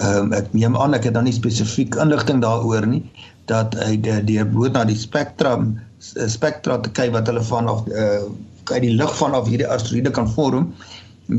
Ehm 0.00 0.30
um, 0.30 0.32
ek 0.32 0.52
neem 0.56 0.76
aan 0.80 0.94
ek 0.96 1.04
het 1.04 1.14
dan 1.14 1.26
nie 1.28 1.36
spesifiek 1.36 1.96
inligting 2.00 2.40
daaroor 2.40 2.86
nie 2.88 3.02
dat 3.50 3.74
hy 3.76 3.98
deur 4.00 4.46
bloot 4.48 4.72
na 4.72 4.84
die 4.88 4.96
spektrum 4.96 5.74
eh, 6.16 6.28
spektra 6.30 6.78
te 6.80 6.92
kyk 6.96 7.12
wat 7.16 7.28
hulle 7.28 7.42
van 7.50 7.68
of 7.68 7.84
uh 7.88 8.30
uit 8.70 8.84
die 8.84 8.94
lig 8.94 9.12
van 9.18 9.34
of 9.34 9.48
hierdie 9.50 9.66
asteroïde 9.66 10.12
kan 10.14 10.28
vorm 10.30 10.68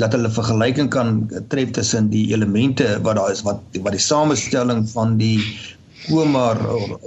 dat 0.01 0.11
hulle 0.15 0.29
vergelyking 0.35 0.89
kan 0.91 1.21
tref 1.51 1.71
tussen 1.77 2.09
die 2.11 2.25
elemente 2.35 2.87
wat 3.05 3.15
daar 3.19 3.31
is 3.31 3.43
wat 3.47 3.61
wat 3.85 3.95
die 3.95 4.03
samestelling 4.03 4.83
van 4.91 5.15
die 5.21 5.39
koma 6.09 6.51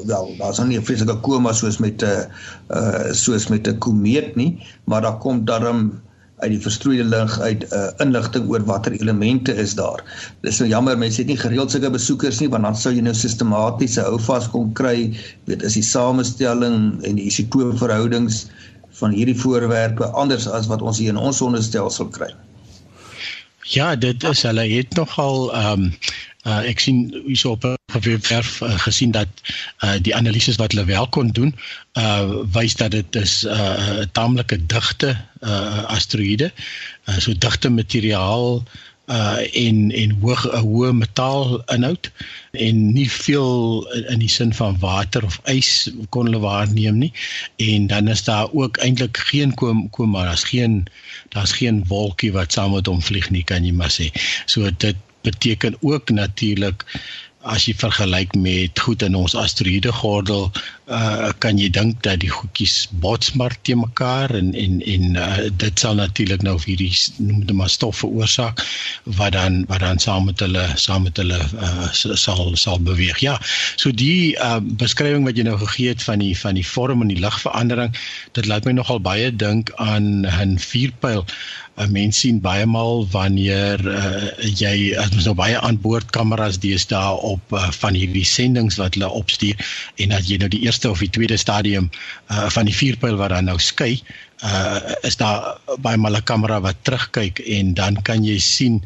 wel 0.08 0.32
daar's 0.38 0.62
nie 0.64 0.78
'n 0.78 0.86
fisiese 0.88 1.16
koma 1.28 1.52
soos 1.52 1.78
met 1.78 2.02
'n 2.02 2.26
uh 2.78 3.12
soos 3.12 3.48
met 3.52 3.68
'n 3.68 3.78
komeet 3.78 4.36
nie 4.36 4.58
maar 4.84 5.02
daar 5.02 5.18
kom 5.18 5.44
daarom 5.44 6.00
uit 6.42 6.50
die 6.50 6.60
verstrooide 6.60 7.04
lig 7.04 7.34
uit 7.40 7.62
'n 7.64 7.74
uh, 7.74 7.90
inligting 8.04 8.48
oor 8.50 8.64
watter 8.64 8.92
elemente 8.92 9.54
is 9.54 9.74
daar. 9.74 10.02
Dis 10.42 10.58
nou 10.58 10.68
jammer 10.68 10.98
mense 10.98 11.20
het 11.20 11.30
nie 11.30 11.38
gereeld 11.38 11.70
sulke 11.70 11.90
besoekers 11.90 12.40
nie 12.40 12.48
want 12.48 12.64
dan 12.66 12.76
sou 12.76 12.94
jy 12.94 13.00
nou 13.00 13.14
sistematiese 13.14 14.00
houvas 14.00 14.48
kon 14.50 14.72
kry, 14.72 15.14
weet 15.44 15.62
is 15.62 15.78
die 15.78 15.86
samestelling 15.86 17.04
en 17.04 17.14
die 17.20 17.28
isotoopverhoudings 17.30 18.46
van 18.98 19.10
hierdie 19.10 19.38
voorwerpe 19.38 20.10
anders 20.10 20.48
as 20.48 20.66
wat 20.66 20.82
ons 20.82 20.98
hier 20.98 21.14
in 21.14 21.20
ons 21.20 21.36
sonnestelsel 21.36 22.10
kry. 22.14 22.30
Ja, 23.64 23.94
dit 23.96 24.22
is 24.22 24.42
hulle 24.42 24.66
het 24.68 24.94
nogal 24.94 25.54
ehm 25.54 25.72
um, 25.72 25.92
uh, 26.44 26.60
ek 26.68 26.80
sien 26.80 27.06
hierso 27.24 27.56
op 27.56 27.64
'n 27.64 27.76
webwerf 28.00 28.60
uh, 28.60 28.78
gesien 28.78 29.10
dat 29.10 29.28
uh, 29.84 29.92
die 30.00 30.14
analises 30.14 30.56
wat 30.56 30.72
hulle 30.72 30.84
wel 30.84 31.08
kon 31.08 31.28
doen, 31.28 31.54
uh 31.94 32.42
wys 32.52 32.74
dat 32.74 32.90
dit 32.90 33.16
is 33.16 33.44
'n 33.44 33.48
uh, 33.48 34.02
taamlike 34.12 34.66
digte 34.66 35.16
uh 35.40 35.84
asteroïde, 35.84 36.52
uh, 37.08 37.18
so 37.18 37.32
digte 37.38 37.70
materiaal 37.70 38.62
uh 39.06 39.36
en 39.52 39.90
en 39.92 40.12
hoë 40.20 40.60
hoë 40.64 40.92
metaal 40.96 41.58
inhoud 41.74 42.08
en 42.56 42.78
nie 42.96 43.08
veel 43.10 43.84
in 44.08 44.22
die 44.22 44.30
sin 44.32 44.54
van 44.56 44.78
water 44.80 45.24
of 45.28 45.36
ys 45.52 45.90
kon 46.08 46.30
hulle 46.30 46.40
waarneem 46.40 46.98
nie. 46.98 47.12
En 47.56 47.86
dan 47.86 48.08
is 48.08 48.24
daar 48.24 48.48
ook 48.52 48.80
eintlik 48.80 49.16
geen 49.28 49.54
kom 49.54 49.90
kom 49.90 50.10
maar 50.10 50.24
daar's 50.24 50.44
geen 50.48 50.86
daar's 51.36 51.52
geen 51.52 51.84
wolkie 51.88 52.32
wat 52.32 52.52
saam 52.52 52.72
met 52.72 52.86
hom 52.86 53.02
vlieg 53.02 53.28
nie 53.30 53.44
kan 53.44 53.64
jy 53.64 53.72
maar 53.76 53.92
sê. 53.92 54.08
So 54.46 54.70
dit 54.78 54.96
beteken 55.24 55.76
ook 55.80 56.10
natuurlik 56.10 56.84
as 57.44 57.66
jy 57.68 57.74
vergelyk 57.76 58.34
met 58.40 58.80
goed 58.86 59.02
in 59.04 59.16
ons 59.20 59.34
asteroïde 59.36 59.92
gordel 60.00 60.50
uh 60.86 61.30
kan 61.40 61.56
jy 61.56 61.70
dink 61.72 62.02
dat 62.04 62.20
die 62.20 62.28
goedjies 62.28 62.88
bots 63.00 63.32
maar 63.40 63.54
te 63.62 63.72
mekaar 63.74 64.34
en 64.36 64.52
en 64.54 64.82
en 64.84 65.16
uh, 65.16 65.48
dit 65.56 65.80
sal 65.80 65.96
natuurlik 65.96 66.42
nou 66.44 66.58
vir 66.58 66.74
hierdie 66.74 66.92
noem 67.24 67.46
dit 67.46 67.56
maar 67.56 67.72
stof 67.72 68.02
veroorsaak 68.02 68.60
wat 69.04 69.32
dan 69.32 69.64
wat 69.70 69.80
dan 69.80 69.98
saam 69.98 70.28
met 70.28 70.44
hulle 70.44 70.66
saam 70.76 71.08
met 71.08 71.16
hulle 71.16 71.40
uh 71.40 71.88
sal 71.92 72.52
sal 72.56 72.78
beweeg. 72.80 73.18
Ja. 73.24 73.38
So 73.80 73.92
die 73.92 74.36
uh 74.36 74.60
beskrywing 74.60 75.24
wat 75.24 75.40
jy 75.40 75.48
nou 75.48 75.56
gegee 75.64 75.94
het 75.94 76.04
van 76.04 76.20
die 76.20 76.36
van 76.36 76.60
die 76.60 76.66
vorm 76.66 77.00
en 77.00 77.12
die 77.12 77.20
ligverandering, 77.20 77.96
dit 78.36 78.46
laat 78.46 78.68
my 78.68 78.76
nogal 78.76 79.00
baie 79.00 79.32
dink 79.32 79.72
aan 79.80 80.26
'n 80.26 80.58
vuurpyl. 80.58 81.24
'n 81.76 81.90
Mens 81.90 82.18
sien 82.22 82.36
baie 82.40 82.66
maal 82.70 83.00
wanneer 83.10 83.80
uh, 83.82 84.28
jy 84.60 84.94
as 84.94 85.10
ons 85.10 85.24
nou 85.26 85.34
baie 85.34 85.56
aanboord 85.58 86.12
kameras 86.14 86.60
deesdae 86.62 87.16
op 87.30 87.56
uh, 87.58 87.64
van 87.80 87.98
hierdie 87.98 88.26
sendinge 88.30 88.78
wat 88.78 88.94
hulle 88.94 89.10
opstuur 89.20 89.58
en 90.04 90.14
dat 90.14 90.28
jy 90.28 90.38
nou 90.38 90.50
die 90.52 90.62
eerste 90.74 90.90
of 90.90 90.98
die 90.98 91.10
tweede 91.10 91.36
stadium 91.36 91.90
uh, 92.30 92.50
van 92.50 92.66
die 92.66 92.74
vuurpyl 92.74 93.16
wat 93.16 93.30
dan 93.30 93.46
nou 93.50 93.58
skei 93.58 94.02
uh 94.44 94.80
is 95.06 95.16
daar 95.16 95.60
by 95.78 95.94
my 95.96 96.20
kamera 96.26 96.58
wat 96.60 96.76
terugkyk 96.82 97.38
en 97.38 97.74
dan 97.74 98.02
kan 98.02 98.24
jy 98.24 98.38
sien 98.42 98.82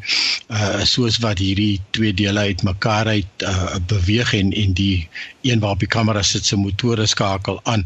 uh 0.53 0.85
soos 0.85 1.17
wat 1.25 1.41
hierdie 1.41 1.81
twee 1.91 2.13
dele 2.13 2.39
uitmekaar 2.39 3.07
uit 3.07 3.43
uh 3.43 3.79
beweeg 3.89 4.33
en 4.33 4.53
en 4.53 4.73
die 4.73 5.09
een 5.41 5.59
waarop 5.59 5.79
die 5.79 5.89
kamera 5.89 6.21
sit 6.21 6.45
se 6.45 6.55
motore 6.55 7.07
skakel 7.07 7.59
aan 7.63 7.83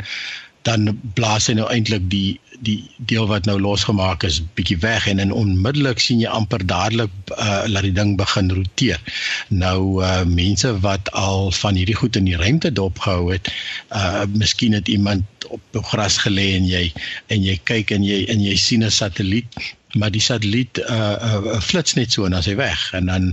dan 0.67 0.99
blaas 1.15 1.47
hy 1.47 1.55
nou 1.55 1.69
eintlik 1.71 2.09
die 2.11 2.39
die 2.63 2.79
deel 2.97 3.27
wat 3.27 3.45
nou 3.49 3.57
losgemaak 3.61 4.23
is 4.27 4.41
bietjie 4.57 4.77
weg 4.83 5.07
en 5.11 5.19
en 5.19 5.31
onmiddellik 5.35 5.99
sien 5.99 6.21
jy 6.23 6.31
amper 6.31 6.65
dadelik 6.65 7.11
uh, 7.35 7.63
laat 7.67 7.87
die 7.87 7.95
ding 7.95 8.15
begin 8.19 8.51
roteer. 8.53 9.01
Nou 9.49 10.03
uh, 10.03 10.23
mense 10.29 10.71
wat 10.85 11.11
al 11.11 11.51
van 11.59 11.79
hierdie 11.79 11.97
goed 11.99 12.19
in 12.19 12.29
die 12.29 12.39
ruimte 12.39 12.71
dopgehou 12.71 13.31
het, 13.33 13.51
uh 13.91 14.25
miskien 14.33 14.73
het 14.73 14.87
iemand 14.87 15.27
op 15.55 15.85
gras 15.93 16.17
gelê 16.25 16.49
en 16.57 16.67
jy 16.69 16.85
en 17.33 17.45
jy 17.49 17.55
kyk 17.69 17.95
en 17.95 18.03
jy 18.03 18.25
en 18.33 18.43
jy 18.49 18.57
sien 18.67 18.83
'n 18.83 18.91
satelliet 19.01 19.63
maar 19.93 20.11
die 20.13 20.21
satelliet 20.21 20.79
uh, 20.89 21.15
uh 21.21 21.59
flits 21.61 21.93
net 21.93 22.13
so 22.13 22.25
en 22.25 22.33
dan 22.33 22.45
hy 22.45 22.55
weg 22.57 22.81
en 22.97 23.09
dan 23.11 23.27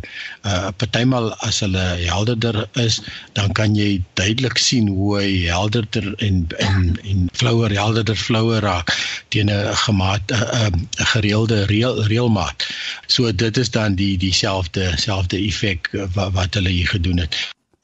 uh 0.49 0.73
partymal 0.83 1.31
as 1.47 1.61
hulle 1.65 1.85
helderder 2.03 2.59
is 2.85 3.01
dan 3.39 3.53
kan 3.57 3.77
jy 3.79 4.03
duidelik 4.21 4.61
sien 4.61 4.89
hoe 4.89 5.15
hy 5.21 5.31
helderder 5.49 6.11
en 6.27 6.43
en 6.67 6.99
en 7.13 7.29
flouer 7.43 7.73
helderder 7.77 8.17
flouer 8.17 8.61
raak 8.67 8.93
teen 9.33 9.53
'n 9.53 9.77
gemaat 9.85 10.35
'n 10.37 10.89
gereelde 11.15 11.65
reël 11.73 12.05
reëlmaat. 12.13 12.69
So 13.07 13.33
dit 13.33 13.57
is 13.57 13.71
dan 13.71 13.95
die 13.95 14.17
dieselfde 14.19 14.93
selfde 14.97 15.39
effek 15.39 15.91
wat, 16.15 16.33
wat 16.33 16.55
hulle 16.55 16.69
hier 16.69 16.89
gedoen 16.89 17.25
het 17.25 17.37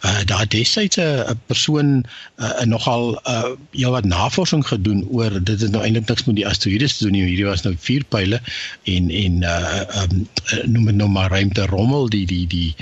uh, 0.06 0.22
daar 0.30 0.48
destyds 0.48 0.96
'n 0.96 1.40
persoon 1.46 2.04
uh, 2.36 2.62
nogal 2.62 3.20
uh, 3.26 3.50
heel 3.70 3.90
wat 3.90 4.04
navorsing 4.04 4.66
gedoen 4.66 5.06
oor 5.08 5.42
dit 5.42 5.62
is 5.62 5.70
nou 5.70 5.82
eintlik 5.84 6.08
niks 6.08 6.24
met 6.24 6.36
die 6.36 6.46
asteroïdes 6.46 6.96
te 6.96 7.04
doen 7.04 7.12
nie 7.12 7.24
hierdie 7.26 7.50
was 7.50 7.62
nou 7.66 7.74
vier 7.78 8.04
pile 8.14 8.40
en 8.84 9.10
en 9.10 9.42
uh, 9.42 9.80
um, 10.02 10.28
noem 10.64 10.84
dit 10.84 10.94
nou 10.94 11.10
maar 11.10 11.30
ruimte 11.30 11.66
rommel 11.66 12.08
die 12.08 12.26
die 12.26 12.46
die 12.46 12.74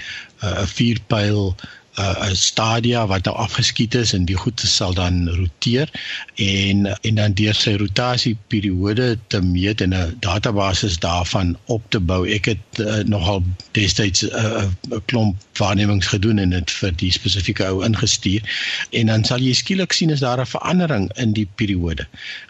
uh, 0.45 0.67
vier 0.77 1.01
pile 1.07 1.49
'n 1.51 1.57
uh, 1.99 2.29
stadia 2.33 3.07
wat 3.07 3.25
nou 3.25 3.37
afgeskiet 3.37 3.95
is 3.95 4.13
en 4.13 4.25
die 4.29 4.37
goed 4.37 4.61
sal 4.61 4.95
dan 4.95 5.29
roteer 5.29 5.91
en 6.35 6.87
en 7.01 7.15
dan 7.21 7.37
deur 7.39 7.55
sy 7.55 7.77
rotasieperiode 7.81 9.19
te 9.27 9.41
meet 9.43 9.81
en 9.81 9.95
'n 9.95 10.17
database 10.21 10.99
daarvan 10.99 11.57
op 11.65 11.83
te 11.89 12.01
bou. 12.01 12.27
Ek 12.29 12.45
het 12.45 12.81
uh, 12.81 13.03
nogal 13.05 13.43
destyds 13.73 14.25
'n 14.25 14.35
uh, 14.35 14.65
uh, 14.91 14.99
klomp 15.05 15.37
waarnemings 15.59 16.07
gedoen 16.07 16.39
en 16.39 16.51
dit 16.51 16.71
vir 16.71 16.93
die 16.97 17.13
spesifieke 17.13 17.67
ou 17.67 17.85
ingestuur 17.85 18.43
en 18.91 19.07
dan 19.07 19.25
sal 19.25 19.39
jy 19.39 19.53
skielik 19.55 19.93
sien 19.93 20.13
as 20.13 20.21
daar 20.21 20.41
'n 20.41 20.47
verandering 20.47 21.11
in 21.17 21.33
die 21.33 21.49
periode. 21.55 22.07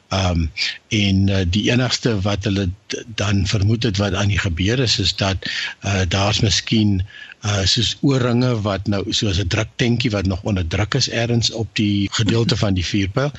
Ehm 0.09 0.31
um, 0.31 0.51
en 0.89 1.29
uh, 1.29 1.43
die 1.49 1.71
enigste 1.71 2.21
wat 2.21 2.45
hulle 2.45 2.69
dan 3.07 3.47
vermoed 3.47 3.83
het 3.83 3.97
wat 3.97 4.15
aan 4.15 4.29
die 4.29 4.39
gebeur 4.39 4.79
is 4.79 4.99
is 4.99 5.17
dat 5.17 5.37
uh, 5.85 6.03
daar's 6.09 6.41
miskien 6.41 7.03
uh 7.45 7.65
soos 7.69 7.97
oorringe 8.01 8.53
wat 8.65 8.87
nou 8.89 9.03
soos 9.13 9.39
'n 9.39 9.49
druktankie 9.49 10.11
wat 10.11 10.27
nog 10.27 10.43
onder 10.43 10.67
druk 10.67 10.95
is 10.95 11.11
ergens 11.11 11.51
op 11.51 11.69
die 11.73 12.09
gedeelte 12.13 12.57
van 12.57 12.75
die 12.75 12.87
vuurpyl. 12.87 13.33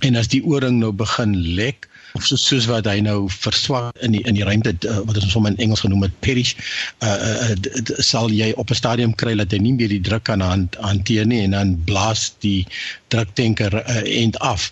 En 0.00 0.16
as 0.16 0.28
die 0.28 0.44
oorring 0.44 0.78
nou 0.78 0.92
begin 0.92 1.36
lek 1.54 1.88
of 2.12 2.24
soos 2.26 2.44
soos 2.46 2.66
wat 2.68 2.86
hy 2.90 3.00
nou 3.04 3.28
verswak 3.32 3.96
in 4.04 4.16
die 4.16 4.22
in 4.28 4.36
die 4.36 4.44
ruimte 4.44 4.74
uh, 4.88 5.00
wat 5.08 5.20
ons 5.20 5.36
hom 5.36 5.48
in 5.50 5.58
Engels 5.64 5.84
genoem 5.84 6.06
het 6.06 6.18
perish 6.24 6.54
uh, 6.54 7.08
uh, 7.08 7.52
uh 7.52 8.02
sal 8.04 8.32
jy 8.32 8.52
op 8.60 8.70
'n 8.70 8.80
stadium 8.80 9.14
kry 9.22 9.34
dat 9.38 9.52
hy 9.52 9.60
nie 9.64 9.74
meer 9.78 9.92
die 9.92 10.02
druk 10.08 10.26
kan 10.28 10.44
hanteer 10.44 11.26
nie 11.26 11.42
en 11.46 11.56
dan 11.56 11.76
blaas 11.88 12.32
die 12.44 12.66
druktanker 13.14 13.80
uh, 13.80 14.02
end 14.04 14.38
af 14.38 14.70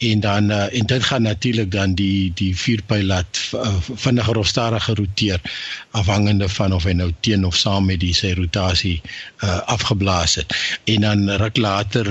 en 0.00 0.20
dan 0.20 0.50
uh, 0.50 0.74
en 0.78 0.86
dit 0.86 1.04
gaan 1.04 1.22
natuurlik 1.22 1.70
dan 1.70 1.94
die 1.94 2.32
die 2.34 2.56
vuurpyl 2.56 3.04
laat 3.04 3.40
uh, 3.54 3.74
vinniger 3.94 4.38
of 4.40 4.46
stadiger 4.46 4.96
roteer 4.96 5.40
afhangende 5.90 6.48
van 6.48 6.72
of 6.72 6.86
hy 6.88 6.94
nou 6.96 7.10
teen 7.20 7.44
of 7.44 7.56
saam 7.56 7.84
met 7.90 8.00
die 8.00 8.14
sy 8.16 8.32
rotasie 8.38 8.94
uh, 9.44 9.58
afgeblaas 9.74 10.38
het. 10.40 10.56
En 10.84 11.04
dan 11.04 11.28
ruk 11.42 11.60
later 11.60 12.08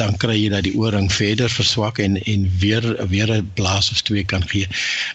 dan 0.00 0.16
kry 0.16 0.38
jy 0.38 0.48
dat 0.54 0.64
die 0.64 0.76
ooring 0.80 1.12
verder 1.12 1.52
verswak 1.52 2.00
en 2.00 2.16
en 2.24 2.48
weer 2.58 2.88
weer 3.12 3.34
'n 3.36 3.50
blaas 3.54 3.90
of 3.92 4.00
twee 4.00 4.24
kan 4.24 4.48
gee. 4.48 4.68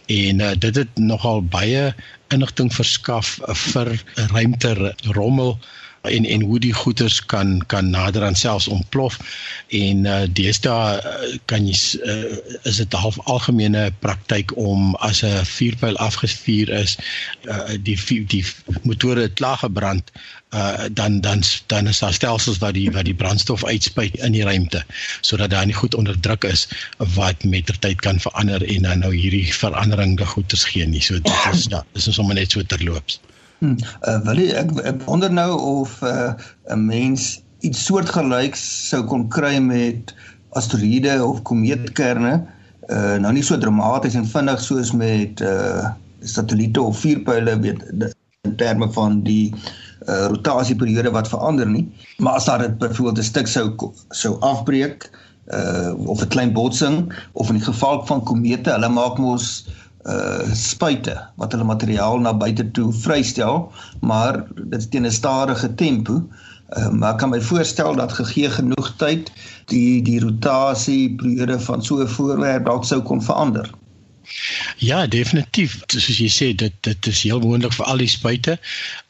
En 0.05 0.39
uh, 0.39 0.53
dit 0.57 0.75
het 0.75 0.97
nogal 0.97 1.41
baie 1.41 1.95
inligting 2.29 2.69
verskaf 2.73 3.39
uh, 3.41 3.55
vir 3.73 3.97
ruimte 4.29 4.93
rommel 5.17 5.57
en 6.01 6.25
en 6.25 6.41
hoe 6.41 6.59
die 6.59 6.73
goeters 6.73 7.25
kan 7.25 7.63
kan 7.67 7.89
nader 7.89 8.23
aan 8.23 8.35
selfs 8.35 8.67
ontplof. 8.67 9.17
En 9.67 10.05
uh, 10.05 10.21
deesdae 10.33 10.97
uh, 10.97 11.37
kan 11.45 11.67
jy 11.67 11.77
uh, 12.03 12.37
is 12.63 12.81
dit 12.81 12.93
half 12.93 13.19
algemene 13.29 13.91
praktyk 13.99 14.55
om 14.57 14.95
as 14.95 15.21
'n 15.21 15.45
vuurpyl 15.45 15.97
afgevuur 15.97 16.69
is 16.69 16.97
uh, 17.45 17.77
die 17.79 18.25
die 18.25 18.45
motore 18.83 19.29
klaar 19.29 19.57
gebrand 19.57 20.11
uh, 20.53 20.85
dan 20.91 21.21
dan 21.21 21.43
dan 21.65 21.87
is 21.87 21.99
daar 21.99 22.13
stelsels 22.13 22.57
wat 22.57 22.73
die 22.73 22.91
wat 22.91 23.05
die 23.05 23.15
brandstof 23.15 23.65
uitspuit 23.65 24.15
in 24.15 24.31
die 24.31 24.43
ruimte 24.43 24.85
sodat 25.21 25.49
daar 25.49 25.65
nie 25.65 25.77
goed 25.77 25.95
onder 25.95 26.19
druk 26.19 26.43
is 26.43 26.67
wat 26.97 27.43
met 27.43 27.73
tyd 27.79 28.01
kan 28.01 28.19
verander 28.19 28.65
en 28.75 28.81
dan 28.81 28.99
nou 28.99 29.15
hierdie 29.15 29.53
verandering 29.53 30.17
die 30.17 30.25
goeters 30.25 30.63
gee 30.63 30.85
nie. 30.85 31.01
So 31.01 31.13
dit 31.13 31.53
is 31.53 31.65
ja 31.73 31.85
dis 31.93 32.07
is 32.07 32.15
sommer 32.15 32.35
net 32.35 32.51
so 32.51 32.63
terloops 32.63 33.19
Hmm. 33.61 33.77
Uh, 34.01 34.17
wil 34.25 34.39
jy 34.41 34.55
ek, 34.57 34.71
ek 34.89 35.03
wonder 35.05 35.29
nou 35.29 35.51
of 35.53 35.99
'n 36.01 36.33
uh, 36.73 36.77
mens 36.81 37.43
iets 37.61 37.83
soortgelyks 37.85 38.61
sou 38.89 39.03
kon 39.05 39.27
kry 39.29 39.59
met 39.61 40.15
asteroïde 40.57 41.13
of 41.21 41.43
komeetkerne, 41.45 42.39
uh, 42.89 43.17
nou 43.21 43.33
nie 43.37 43.45
so 43.45 43.59
dramaties 43.61 44.17
en 44.17 44.25
vinnig 44.25 44.63
soos 44.65 44.89
met 44.97 45.43
uh, 45.45 45.91
satelliete 46.25 46.81
of 46.81 46.97
vuurpyle 47.03 47.53
weet 47.61 47.85
in 48.49 48.55
terme 48.57 48.89
van 48.97 49.21
die 49.27 49.53
uh, 49.53 50.25
rotasieperiode 50.33 51.13
wat 51.13 51.29
verander 51.29 51.69
nie, 51.69 51.85
maar 52.17 52.41
as 52.41 52.49
daar 52.49 52.65
dit 52.65 52.79
byvoorbeeld 52.81 53.21
'n 53.21 53.29
stuk 53.29 53.47
sou 53.47 53.93
sou 54.09 54.33
afbreek 54.41 55.05
uh, 55.53 55.93
of 56.09 56.25
'n 56.25 56.33
klein 56.33 56.53
botsing 56.57 57.13
of 57.37 57.53
in 57.53 57.61
die 57.61 57.69
geval 57.69 58.01
van 58.09 58.25
komete, 58.25 58.73
hulle 58.73 58.89
maak 58.89 59.21
mos 59.21 59.69
uh 59.69 59.80
spuite 60.53 61.13
wat 61.35 61.51
hulle 61.51 61.63
materiaal 61.63 62.19
na 62.19 62.33
buite 62.33 62.71
toe 62.71 62.93
vrystel, 62.93 63.71
maar 64.01 64.43
dit 64.55 64.79
is 64.79 64.87
teen 64.89 65.05
'n 65.05 65.11
stadige 65.11 65.75
tempo. 65.75 66.23
Uh, 66.71 66.89
maar 66.89 67.15
kan 67.15 67.29
my 67.29 67.41
voorstel 67.41 67.95
dat 67.95 68.13
gegee 68.13 68.49
genoeg 68.49 68.93
tyd 68.95 69.31
die 69.65 70.01
die 70.01 70.19
rotasie 70.19 71.15
periode 71.15 71.59
van 71.59 71.83
so 71.83 71.99
'n 71.99 72.07
voorwerp 72.07 72.65
dalk 72.65 72.85
sou 72.85 73.01
kon 73.01 73.21
verander. 73.21 73.69
Ja, 74.77 75.07
definitief. 75.07 75.77
Soos 75.91 76.17
jy 76.17 76.29
sê, 76.31 76.47
dit 76.57 76.73
dit 76.85 77.07
is 77.11 77.21
heel 77.27 77.41
moontlik 77.43 77.73
vir 77.75 77.85
al 77.91 78.01
die 78.01 78.09
spuite. 78.09 78.57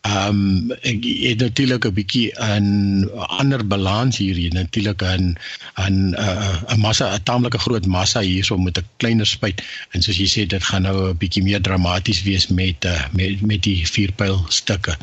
Ehm 0.08 0.40
um, 0.42 0.72
ek 0.82 1.04
het 1.06 1.44
natuurlik 1.44 1.86
'n 1.86 1.94
bietjie 1.94 2.32
'n 2.34 3.10
ander 3.40 3.62
balans 3.68 4.18
hier 4.18 4.36
hier 4.36 4.54
natuurlik 4.54 5.04
'n 5.04 5.38
'n 5.78 6.16
'n 6.18 6.80
massa 6.80 7.14
'n 7.14 7.24
taamlike 7.24 7.60
groot 7.60 7.86
massa 7.86 8.20
hierso 8.20 8.58
met 8.58 8.78
'n 8.78 8.88
kleiner 8.98 9.28
spuit 9.28 9.62
en 9.92 10.02
soos 10.02 10.18
jy 10.18 10.28
sê 10.28 10.48
dit 10.48 10.64
gaan 10.64 10.82
nou 10.82 11.10
'n 11.10 11.18
bietjie 11.18 11.44
meer 11.44 11.62
dramaties 11.62 12.24
wees 12.24 12.48
met 12.48 12.86
uh, 12.86 13.06
met 13.12 13.42
met 13.42 13.64
die 13.64 13.88
vierpyl 13.88 14.46
stukke. 14.50 14.98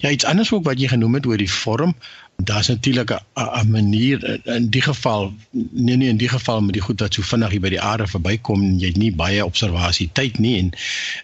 Ja, 0.00 0.10
iets 0.10 0.24
anders 0.24 0.52
ook 0.52 0.64
wat 0.64 0.80
jy 0.80 0.88
genoem 0.88 1.14
het 1.14 1.26
oor 1.26 1.36
die 1.36 1.50
vorm 1.50 1.96
daar's 2.36 2.68
natuurlik 2.68 3.10
'n 3.34 3.70
manier 3.70 4.40
in 4.44 4.68
die 4.70 4.82
geval 4.82 5.34
nee 5.50 5.96
nee 5.96 6.08
in 6.08 6.16
die 6.16 6.28
geval 6.28 6.60
met 6.60 6.72
die 6.72 6.82
goed 6.82 7.00
wat 7.00 7.14
so 7.14 7.22
vinnig 7.22 7.60
by 7.60 7.68
die 7.68 7.80
aarde 7.80 8.06
verbykom 8.06 8.78
jy 8.78 8.86
het 8.86 8.96
nie 8.96 9.12
baie 9.12 9.44
observasie 9.44 10.10
tyd 10.12 10.38
nie 10.38 10.58
en 10.58 10.70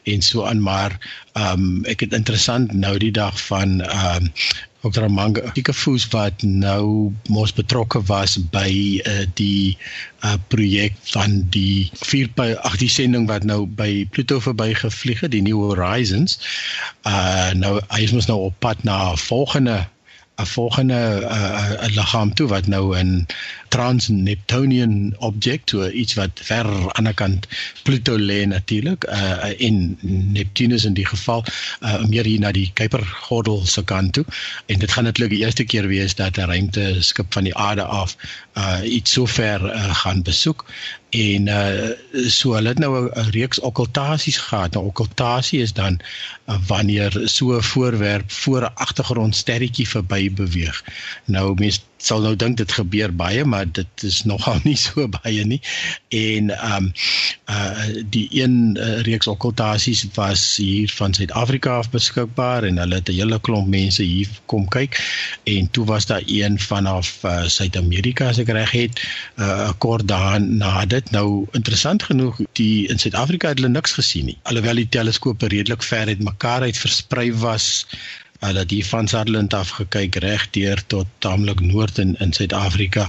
en 0.02 0.22
so 0.22 0.44
aan 0.44 0.62
maar 0.62 0.98
ehm 1.32 1.60
um, 1.60 1.84
ek 1.84 2.00
het 2.00 2.12
interessant 2.12 2.72
nou 2.72 2.98
die 2.98 3.12
dag 3.12 3.46
van 3.46 3.80
ehm 3.80 4.24
um, 4.24 4.32
Dr. 4.82 5.06
Manga 5.06 5.50
Kikafoos 5.54 6.08
wat 6.10 6.42
nou 6.42 7.12
mos 7.30 7.52
betrokke 7.54 8.02
was 8.02 8.34
by 8.50 8.98
uh, 9.06 9.26
die 9.38 9.78
uh, 10.26 10.34
projek 10.48 10.96
van 11.12 11.46
die 11.54 11.86
vier 12.02 12.26
ag 12.66 12.76
die 12.82 12.90
sending 12.90 13.28
wat 13.30 13.46
nou 13.46 13.62
by 13.66 14.02
Pluto 14.10 14.40
verbygevlieg 14.42 15.22
het 15.22 15.30
die 15.30 15.42
New 15.42 15.62
Horizons. 15.70 16.38
Uh 17.06 17.54
nou 17.54 17.78
hy 17.94 18.02
is 18.02 18.12
mos 18.16 18.26
nou 18.26 18.40
op 18.50 18.58
pad 18.58 18.82
na 18.82 19.12
'n 19.12 19.22
volgende 19.22 19.86
'n 20.42 20.46
volgende 20.46 20.94
'n 20.94 21.24
uh, 21.24 21.70
uh, 21.82 21.94
liggaam 21.94 22.34
toe 22.34 22.48
wat 22.48 22.66
nou 22.66 22.98
in 22.98 23.26
trans-Neptunian 23.68 25.14
object 25.18 25.70
so 25.70 25.88
iets 25.88 26.14
wat 26.14 26.30
ver 26.34 26.66
aan 26.92 27.08
die 27.08 27.14
kant 27.14 27.46
Pluto 27.82 28.18
lê 28.18 28.44
natuurlik 28.46 29.06
uh, 29.08 29.50
in 29.56 29.96
Neptunus 30.36 30.84
in 30.84 30.94
die 30.98 31.06
geval 31.06 31.44
uh, 31.80 32.04
meer 32.04 32.28
hier 32.28 32.40
na 32.40 32.52
die 32.52 32.70
Kuipergordel 32.74 33.66
se 33.66 33.84
kant 33.84 34.12
toe. 34.12 34.24
En 34.66 34.78
dit 34.78 34.92
gaan 34.92 35.04
natuurlik 35.04 35.32
die 35.36 35.44
eerste 35.44 35.64
keer 35.64 35.88
wees 35.88 36.14
dat 36.14 36.36
'n 36.36 36.50
ruimteskip 36.52 37.32
van 37.32 37.44
die 37.48 37.56
aarde 37.56 37.84
af 37.84 38.16
uh, 38.54 38.80
iets 38.84 39.12
so 39.12 39.26
ver 39.26 39.64
uh, 39.74 39.94
gaan 40.04 40.22
besoek 40.22 40.66
en 41.12 41.46
uh, 41.46 41.90
so 42.28 42.54
hulle 42.56 42.72
het 42.72 42.78
nou 42.80 42.92
'n 43.12 43.30
reeks 43.30 43.60
okkultasies 43.60 44.38
gehad. 44.38 44.72
Nou 44.72 44.86
okkultasie 44.86 45.60
is 45.60 45.72
dan 45.72 46.00
uh, 46.48 46.56
wanneer 46.66 47.20
so 47.24 47.56
'n 47.56 47.62
voorwerp 47.62 48.30
voor 48.30 48.62
'n 48.62 48.74
agtergrondsterretjie 48.74 49.88
verby 49.88 50.32
beweeg. 50.32 50.84
Nou 51.24 51.54
mense 51.54 51.80
sal 52.02 52.24
nou 52.24 52.34
dink 52.36 52.58
dit 52.58 52.72
gebeur 52.72 53.12
baie, 53.14 53.44
maar 53.44 53.68
dit 53.70 54.06
is 54.06 54.22
nogal 54.28 54.60
nie 54.68 54.76
so 54.78 55.06
baie 55.08 55.44
nie. 55.46 55.60
En 56.08 56.50
ehm 56.56 56.90
um, 56.90 56.92
uh 57.52 57.88
die 58.12 58.26
een 58.30 58.76
uh, 58.80 59.00
reeks 59.06 59.28
okkultasies 59.28 60.04
was 60.14 60.42
hier 60.56 60.90
van 60.96 61.14
Suid-Afrika 61.14 61.76
af 61.82 61.90
beskikbaar 61.90 62.64
en 62.64 62.78
hulle 62.78 63.00
het 63.00 63.08
'n 63.08 63.18
hele 63.18 63.38
klomp 63.40 63.68
mense 63.68 64.02
hier 64.02 64.28
kom 64.46 64.68
kyk 64.68 64.98
en 65.44 65.70
toe 65.70 65.84
was 65.86 66.06
daar 66.06 66.22
een 66.26 66.58
vanaf 66.58 67.24
uh, 67.24 67.46
Suid-Amerika 67.46 68.28
as 68.28 68.38
ek 68.38 68.48
reg 68.48 68.70
het, 68.70 69.02
'n 69.36 69.42
uh, 69.42 69.70
kort 69.78 70.08
daarna 70.08 70.84
dit. 70.86 71.10
Nou 71.10 71.46
interessant 71.52 72.02
genoeg, 72.02 72.40
die 72.52 72.88
in 72.88 72.98
Suid-Afrika 72.98 73.48
het 73.48 73.58
hulle 73.58 73.72
niks 73.72 73.92
gesien 73.92 74.24
nie. 74.24 74.38
Alhoewel 74.42 74.74
die 74.74 74.88
teleskope 74.88 75.46
redelik 75.46 75.82
ver 75.82 76.06
uit 76.06 76.22
mekaar 76.22 76.62
uit 76.62 76.78
versprei 76.78 77.32
was, 77.34 77.86
uh, 78.44 78.54
dat 78.54 78.70
hier 78.70 78.84
van 78.84 79.08
Sutherland 79.08 79.54
af 79.54 79.68
gekyk 79.68 80.14
reg 80.14 80.50
deur 80.50 80.86
tot 80.86 81.06
taamlik 81.18 81.60
noord 81.60 81.98
in 81.98 82.16
in 82.18 82.32
Suid-Afrika 82.32 83.08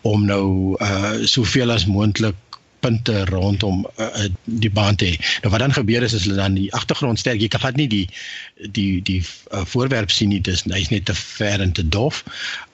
om 0.00 0.24
nou 0.24 0.76
uh 0.82 1.12
soveel 1.22 1.70
as 1.70 1.86
moontlik 1.86 2.51
punte 2.82 3.24
rondom 3.30 3.84
uh, 3.96 4.26
die 4.44 4.70
baan 4.70 4.98
te 4.98 5.12
hê. 5.12 5.18
Nou 5.44 5.52
wat 5.54 5.64
dan 5.64 5.76
gebeur 5.76 6.04
is 6.06 6.16
as 6.18 6.26
hulle 6.26 6.40
dan 6.40 6.58
die 6.58 6.68
agtergrond 6.76 7.20
sterk, 7.22 7.40
jy 7.42 7.50
kan 7.52 7.78
nie 7.78 7.88
die 7.90 8.06
die 8.74 9.00
die 9.06 9.20
uh, 9.22 9.64
voorwerp 9.72 10.10
sien 10.10 10.32
nie, 10.34 10.42
dis 10.42 10.64
hy's 10.70 10.90
net 10.92 11.06
te 11.10 11.16
ver 11.18 11.62
en 11.64 11.72
te 11.72 11.86
dof. 11.86 12.22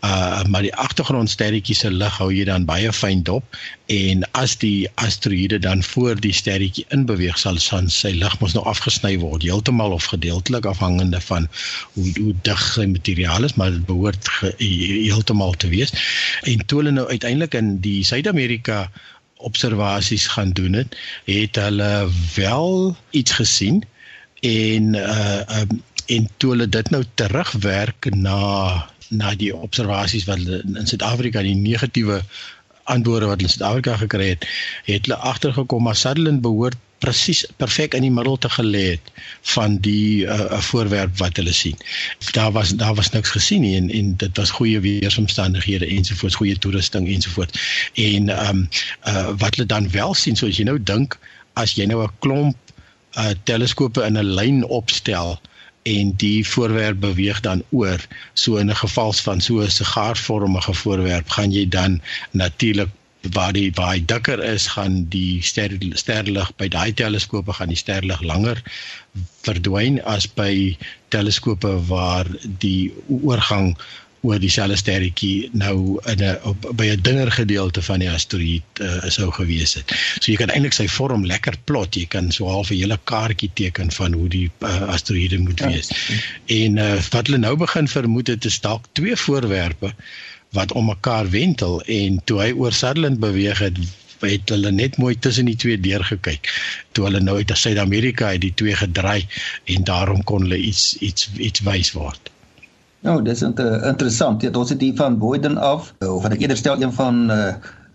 Uh 0.04 0.44
maar 0.48 0.62
die 0.62 0.74
agtergrond 0.74 1.30
sterretjie 1.30 1.74
se 1.76 1.90
lig 1.90 2.18
hou 2.20 2.28
jy 2.32 2.44
dan 2.48 2.66
baie 2.68 2.92
fyn 2.94 3.22
dop 3.26 3.56
en 3.92 4.22
as 4.38 4.54
die 4.60 4.88
asteroïde 5.00 5.58
dan 5.64 5.82
voor 5.82 6.20
die 6.20 6.32
sterretjie 6.32 6.84
inbeweeg 6.94 7.38
sal 7.40 7.58
san 7.62 7.88
sy 7.92 8.12
lig 8.20 8.36
mos 8.40 8.54
nou 8.56 8.64
afgesny 8.68 9.14
word 9.22 9.46
heeltemal 9.46 9.96
of 9.96 10.08
gedeeltelik 10.12 10.68
afhangende 10.70 11.20
van 11.24 11.48
hoe 11.96 12.06
hoe 12.18 12.34
dig 12.48 12.64
sy 12.74 12.86
materiaal 12.92 13.48
is 13.48 13.56
maar 13.60 13.74
dit 13.74 13.86
behoort 13.90 14.30
heeltemal 14.60 15.56
te 15.64 15.72
wees 15.72 15.94
en 16.52 16.64
toe 16.66 16.82
hulle 16.82 16.94
nou 16.98 17.08
uiteindelik 17.08 17.58
in 17.58 17.78
die 17.84 18.00
Suid-Amerika 18.04 18.86
observasies 19.38 20.26
gaan 20.26 20.50
doen 20.50 20.72
het, 20.72 20.96
het 21.24 21.56
hulle 21.56 22.08
wel 22.34 22.96
iets 23.10 23.32
gesien 23.32 23.84
en 24.40 24.94
uh 24.94 25.60
um, 25.60 25.82
en 26.08 26.28
toe 26.36 26.50
hulle 26.50 26.68
dit 26.68 26.90
nou 26.90 27.02
terugwerk 27.14 28.08
na 28.14 28.38
na 29.08 29.34
die 29.40 29.50
observasies 29.56 30.24
wat 30.28 30.40
hulle 30.40 30.62
in 30.64 30.86
Suid-Afrika 30.88 31.42
die 31.44 31.56
negatiewe 31.56 32.22
antwoorde 32.84 33.28
wat 33.28 33.40
hulle 33.40 33.48
in 33.48 33.54
Suid-Afrika 33.54 33.96
gekry 34.02 34.28
het, 34.28 34.46
het 34.88 35.06
hulle 35.06 35.20
agtergekom 35.32 35.82
maar 35.84 35.96
Sutherland 35.96 36.40
behoort 36.44 36.76
presies 36.98 37.44
perfek 37.56 37.94
in 37.94 38.02
die 38.02 38.12
middel 38.12 38.36
te 38.38 38.50
gelê 38.50 38.84
het 38.94 39.10
van 39.54 39.76
die 39.84 40.26
uh, 40.26 40.58
voorwerp 40.70 41.16
wat 41.18 41.36
hulle 41.38 41.52
sien. 41.52 41.76
Daar 42.32 42.52
was 42.52 42.74
daar 42.80 42.94
was 42.94 43.10
niks 43.14 43.30
gesien 43.30 43.62
nie 43.62 43.76
en 43.76 43.90
en 43.90 44.14
dit 44.16 44.36
was 44.36 44.50
goeie 44.50 44.80
weeromstandighede 44.80 45.86
ensovoorts, 45.86 46.38
goeie 46.40 46.58
toerusting 46.58 47.08
ensovoorts. 47.08 47.60
En 47.94 48.28
ehm 48.28 48.48
um, 48.48 48.68
uh 49.06 49.28
wat 49.38 49.54
hulle 49.54 49.66
dan 49.66 49.90
wel 49.90 50.14
sien, 50.14 50.36
soos 50.36 50.56
jy 50.56 50.64
nou 50.64 50.78
dink, 50.82 51.18
as 51.52 51.76
jy 51.78 51.86
nou 51.86 52.02
'n 52.02 52.16
klomp 52.18 52.56
uh 53.18 53.30
teleskope 53.44 54.02
in 54.04 54.18
'n 54.18 54.34
lyn 54.34 54.64
opstel 54.64 55.38
en 55.88 56.12
die 56.20 56.46
voorwerp 56.46 57.00
beweeg 57.00 57.40
dan 57.40 57.62
oor 57.70 58.00
so 58.34 58.56
in 58.56 58.70
'n 58.70 58.82
geval 58.84 59.12
van 59.12 59.40
so 59.40 59.60
'n 59.62 59.70
sigaarvormige 59.70 60.74
voorwerp 60.74 61.28
gaan 61.30 61.52
jy 61.52 61.68
dan 61.68 62.00
natuurlik 62.30 62.88
waar 63.22 63.52
die 63.52 63.70
waar 63.74 63.94
hy 63.96 64.02
dikker 64.06 64.42
is 64.44 64.66
gaan 64.74 65.04
die 65.12 65.42
ster 65.42 65.74
sterlig 65.98 66.50
by 66.56 66.68
daai 66.70 66.92
teleskope 66.94 67.52
gaan 67.52 67.72
die 67.74 67.80
sterlig 67.80 68.20
langer 68.22 68.62
verdwyn 69.46 69.98
as 70.06 70.28
by 70.40 70.76
teleskope 71.14 71.72
waar 71.88 72.28
die 72.62 72.92
oorgang 73.08 73.74
oor 74.26 74.40
dieselfde 74.42 74.76
sterretjie 74.78 75.50
nou 75.52 75.98
in 76.10 76.22
'n 76.24 76.56
by 76.74 76.86
'n 76.90 77.02
dunner 77.02 77.30
gedeelte 77.30 77.82
van 77.82 77.98
die 78.02 78.10
asteroïde 78.10 78.82
uh, 78.82 79.10
sou 79.10 79.30
gewees 79.30 79.74
het. 79.74 79.94
So 80.20 80.32
jy 80.32 80.36
kan 80.36 80.50
eintlik 80.50 80.74
sy 80.74 80.88
vorm 80.88 81.26
lekker 81.26 81.54
plot. 81.64 81.94
Jy 81.94 82.06
kan 82.06 82.32
so 82.32 82.48
half 82.48 82.70
'n 82.70 82.80
hele 82.80 82.98
kaartjie 83.04 83.50
teken 83.54 83.92
van 83.92 84.12
hoe 84.12 84.28
die 84.28 84.50
uh, 84.58 84.88
asteroïde 84.94 85.38
moet 85.38 85.58
ja. 85.58 85.68
wees. 85.68 85.88
Ja. 85.88 86.16
En 86.46 86.76
uh, 86.76 87.02
wat 87.10 87.26
hulle 87.26 87.38
nou 87.38 87.56
begin 87.56 87.88
vermoed 87.88 88.26
het 88.26 88.44
is 88.44 88.60
dalk 88.60 88.86
twee 88.92 89.16
voorwerpe 89.16 89.94
wat 90.56 90.72
om 90.72 90.86
mekaar 90.88 91.28
wentel 91.30 91.80
en 91.82 92.20
toe 92.24 92.40
hy 92.40 92.52
oor 92.56 92.72
Sutherland 92.72 93.20
beweeg 93.20 93.58
het 93.58 93.80
het 94.18 94.50
hulle 94.50 94.70
net 94.74 94.96
mooi 94.98 95.12
tussen 95.18 95.46
die 95.46 95.56
twee 95.56 95.78
deur 95.80 96.02
gekyk 96.04 96.48
toe 96.92 97.04
hulle 97.06 97.20
nou 97.22 97.36
uit 97.38 97.52
Suid-Amerika 97.54 98.32
het 98.34 98.42
die 98.42 98.54
twee 98.54 98.74
gedraai 98.74 99.28
en 99.74 99.84
daarom 99.84 100.24
kon 100.24 100.48
hulle 100.48 100.58
iets 100.58 100.96
iets 100.98 101.30
iets 101.36 101.62
wys 101.66 101.92
word. 101.94 102.32
Nou, 103.06 103.20
dis 103.22 103.44
inter 103.46 103.84
interessant. 103.86 104.42
Ja, 104.42 104.50
ons 104.58 104.72
het 104.74 104.80
hier 104.82 104.96
van 104.98 105.18
Boyden 105.18 105.58
af, 105.62 105.92
eh, 106.02 106.14
of 106.14 106.24
ek 106.26 106.40
eerder 106.40 106.58
stel 106.58 106.82
een 106.82 106.92
van 106.92 107.30
uh, 107.30 107.52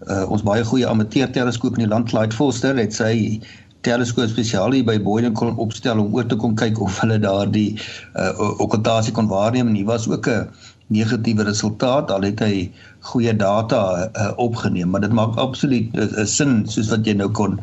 uh 0.07 0.23
ons 0.31 0.43
baie 0.43 0.63
goeie 0.67 0.87
amateur 0.87 1.29
teleskoop 1.31 1.77
in 1.77 1.85
die 1.85 1.91
land 1.91 2.09
Clyde 2.11 2.35
Foster 2.35 2.75
het 2.79 2.95
sy 2.95 3.41
teleskoop 3.83 4.31
spesiaal 4.31 4.71
hier 4.75 4.87
by 4.87 4.95
Boyden 5.03 5.35
kon 5.35 5.55
opstel 5.59 5.99
om 5.99 6.15
oor 6.15 6.27
te 6.27 6.35
kom 6.39 6.55
kyk 6.59 6.79
of 6.83 6.99
hulle 7.03 7.19
daardie 7.23 7.75
uh 8.19 8.31
okkultasie 8.63 9.15
kon 9.15 9.27
waarneem 9.31 9.71
en 9.71 9.75
hier 9.79 9.89
was 9.91 10.07
ook 10.07 10.27
'n 10.27 10.47
negatiewe 10.87 11.43
resultaat 11.43 12.11
al 12.11 12.27
het 12.27 12.39
hy 12.43 12.71
goeie 13.11 13.35
data 13.35 14.09
uh, 14.09 14.31
opgeneem. 14.41 14.89
Maar 14.89 15.01
dit 15.07 15.15
maak 15.15 15.35
absoluut 15.35 15.93
'n 15.93 16.19
uh, 16.19 16.25
sin 16.25 16.63
soos 16.67 16.89
wat 16.89 17.05
jy 17.05 17.13
nou 17.13 17.29
kon 17.31 17.59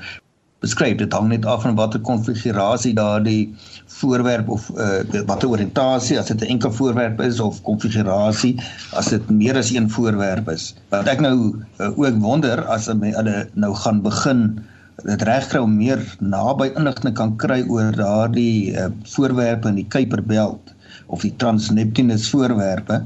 beskryf. 0.60 0.96
Dit 1.00 1.12
hang 1.12 1.28
net 1.28 1.46
af 1.46 1.62
van 1.62 1.74
watter 1.74 2.00
konfigurasie 2.00 2.94
daardie 2.94 3.54
voorwerp 4.00 4.48
of 4.48 4.70
uh, 4.76 5.22
watter 5.26 5.48
oriëntasie 5.48 6.18
as 6.18 6.32
dit 6.32 6.40
'n 6.40 6.56
enkel 6.56 6.72
voorwerp 6.72 7.20
is 7.20 7.40
of 7.40 7.62
konfigurasie 7.62 8.56
as 8.92 9.08
dit 9.08 9.30
meer 9.30 9.56
as 9.56 9.72
een 9.72 9.90
voorwerp 9.90 10.48
is. 10.48 10.74
Wat 10.88 11.08
ek 11.08 11.20
nou 11.20 11.54
uh, 11.78 11.98
ook 11.98 12.20
wonder 12.20 12.64
as 12.64 12.86
hulle 12.86 13.48
nou 13.54 13.74
gaan 13.74 14.02
begin 14.02 14.60
dit 15.04 15.22
regkry 15.22 15.60
om 15.60 15.76
meer 15.76 16.00
naby 16.20 16.68
inligting 16.76 17.14
kan 17.16 17.36
kry 17.36 17.62
oor 17.68 17.92
daardie 17.96 18.76
uh, 18.76 18.90
voorwerpe 19.14 19.68
in 19.68 19.80
die 19.80 19.88
Kuiperbelt 19.88 20.74
of 21.06 21.24
die 21.24 21.34
Transneptunus 21.36 22.28
voorwerpe 22.30 23.02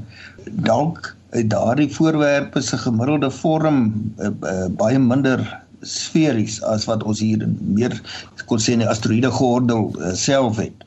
dalk 0.67 1.15
daardie 1.43 1.89
voorwerpe 1.91 2.61
se 2.61 2.77
gemiddelde 2.77 3.31
vorm 3.31 3.79
uh, 4.17 4.29
uh, 4.41 4.67
baie 4.79 4.99
minder 4.99 5.43
sferies 5.81 6.61
as 6.63 6.85
wat 6.89 7.03
ons 7.03 7.19
hier 7.19 7.43
meer 7.59 7.95
kon 8.49 8.61
sê 8.61 8.75
in 8.75 8.83
die 8.85 8.89
asteroïde 8.89 9.31
gordel 9.31 9.89
uh, 9.99 10.13
self 10.15 10.61
het. 10.61 10.85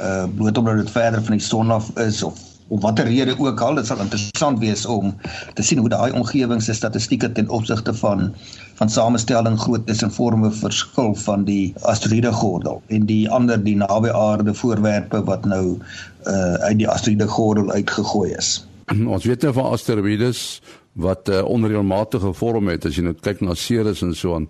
Uh 0.00 0.24
bloot 0.36 0.58
omdat 0.58 0.80
dit 0.80 0.90
verder 0.94 1.22
van 1.22 1.36
die 1.36 1.44
son 1.44 1.70
af 1.74 1.90
is 2.00 2.22
of 2.24 2.38
of 2.70 2.82
watter 2.82 3.06
rede 3.06 3.34
ook 3.38 3.60
al, 3.60 3.74
dit 3.74 3.86
sal 3.86 4.00
interessant 4.02 4.58
wees 4.62 4.86
om 4.86 5.14
te 5.58 5.62
sien 5.66 5.82
hoe 5.82 5.90
daai 5.90 6.12
omgewing 6.14 6.62
se 6.62 6.74
statistieke 6.74 7.32
ten 7.34 7.48
opsigte 7.48 7.94
van 8.02 8.30
van 8.80 8.88
samestelling 8.88 9.58
groottes 9.60 10.02
en 10.06 10.12
vorme 10.14 10.48
verskil 10.56 11.14
van 11.24 11.44
die 11.44 11.74
asteroïde 11.92 12.32
gordel 12.32 12.80
en 12.88 13.04
die 13.10 13.24
ander 13.28 13.60
die 13.60 13.76
naby 13.76 14.12
aarde 14.14 14.54
voorwerpe 14.54 15.20
wat 15.26 15.44
nou 15.44 15.64
uh 16.30 16.54
uit 16.68 16.78
die 16.78 16.88
asteroïde 16.88 17.26
gordel 17.28 17.72
uitgegooi 17.74 18.30
is. 18.38 18.60
Ons 19.14 19.26
weet 19.26 19.42
nou 19.42 19.52
van 19.58 19.74
asteroïdes 19.74 20.44
wat 21.00 21.28
uh, 21.28 21.42
onreëlmatige 21.46 22.32
vorm 22.34 22.70
het 22.72 22.86
as 22.86 22.96
jy 22.98 23.04
net 23.06 23.20
kyk 23.24 23.44
na 23.44 23.54
Ceres 23.54 24.02
en 24.02 24.14
so 24.16 24.34
aan. 24.34 24.48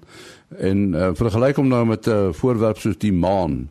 En 0.59 0.87
uh, 0.95 1.11
vergelyk 1.19 1.61
hom 1.61 1.69
nou 1.69 1.85
met 1.87 2.07
'n 2.07 2.11
uh, 2.31 2.33
voorwerp 2.33 2.79
soos 2.79 2.97
die 2.99 3.13
maan. 3.13 3.69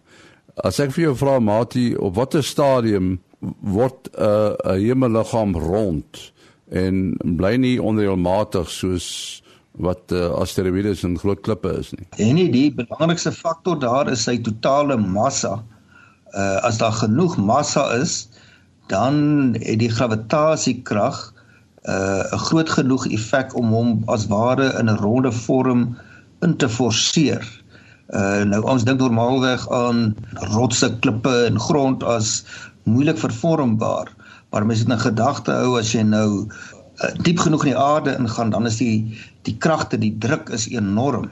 As 0.55 0.79
ek 0.79 0.91
vir 0.91 1.03
jou 1.09 1.15
vra 1.15 1.39
Mati, 1.39 1.95
op 1.95 2.15
watter 2.15 2.43
stadium 2.43 3.19
word 3.39 4.09
'n 4.11 4.21
uh, 4.23 4.75
hemelliggaam 4.75 5.55
rond 5.55 6.31
en 6.69 7.17
bly 7.23 7.55
nie 7.55 7.77
onreëlmatig 7.81 8.69
soos 8.69 9.07
wat 9.79 10.11
uh, 10.11 10.29
asteroïdes 10.41 11.03
en 11.07 11.17
groot 11.19 11.41
klippe 11.45 11.71
is 11.79 11.91
nie. 11.95 12.07
En 12.19 12.35
nie 12.35 12.49
die 12.51 12.67
belangrikste 12.75 13.31
faktor 13.31 13.79
daar 13.79 14.09
is 14.11 14.25
sy 14.27 14.37
totale 14.43 14.97
massa. 14.97 15.59
Uh 16.35 16.59
as 16.67 16.77
daar 16.77 16.93
genoeg 16.93 17.37
massa 17.41 17.87
is, 17.95 18.27
dan 18.91 19.55
het 19.63 19.79
die 19.81 19.89
gravitasiekrag 19.89 21.21
uh 21.87 22.23
'n 22.33 22.43
groot 22.49 22.69
genoeg 22.69 23.07
effek 23.07 23.55
om 23.55 23.71
hom 23.73 24.03
as 24.07 24.27
ware 24.27 24.73
in 24.79 24.89
'n 24.89 24.99
ronde 24.99 25.31
vorm 25.31 25.97
in 26.41 26.57
te 26.57 26.69
forceer. 26.69 27.45
Uh 28.09 28.43
nou 28.43 28.61
ons 28.61 28.83
dink 28.83 28.99
normaalweg 28.99 29.69
aan 29.69 30.15
rotse, 30.53 30.91
klippe 30.99 31.45
en 31.45 31.59
grond 31.59 32.03
as 32.03 32.43
moeilik 32.89 33.17
vervormbaar, 33.21 34.11
maar 34.49 34.65
mens 34.65 34.83
moet 34.83 34.97
in 34.97 35.05
gedagte 35.05 35.55
hou 35.61 35.77
as 35.79 35.91
jy 35.93 36.03
nou 36.07 36.29
uh, 36.45 37.11
diep 37.25 37.39
genoeg 37.45 37.65
in 37.65 37.73
die 37.73 37.81
aarde 37.81 38.15
ingaan, 38.17 38.53
dan 38.55 38.69
is 38.69 38.79
die 38.81 39.17
die 39.47 39.55
kragte, 39.57 39.97
die 39.97 40.15
druk 40.21 40.49
is 40.55 40.67
enorm. 40.69 41.29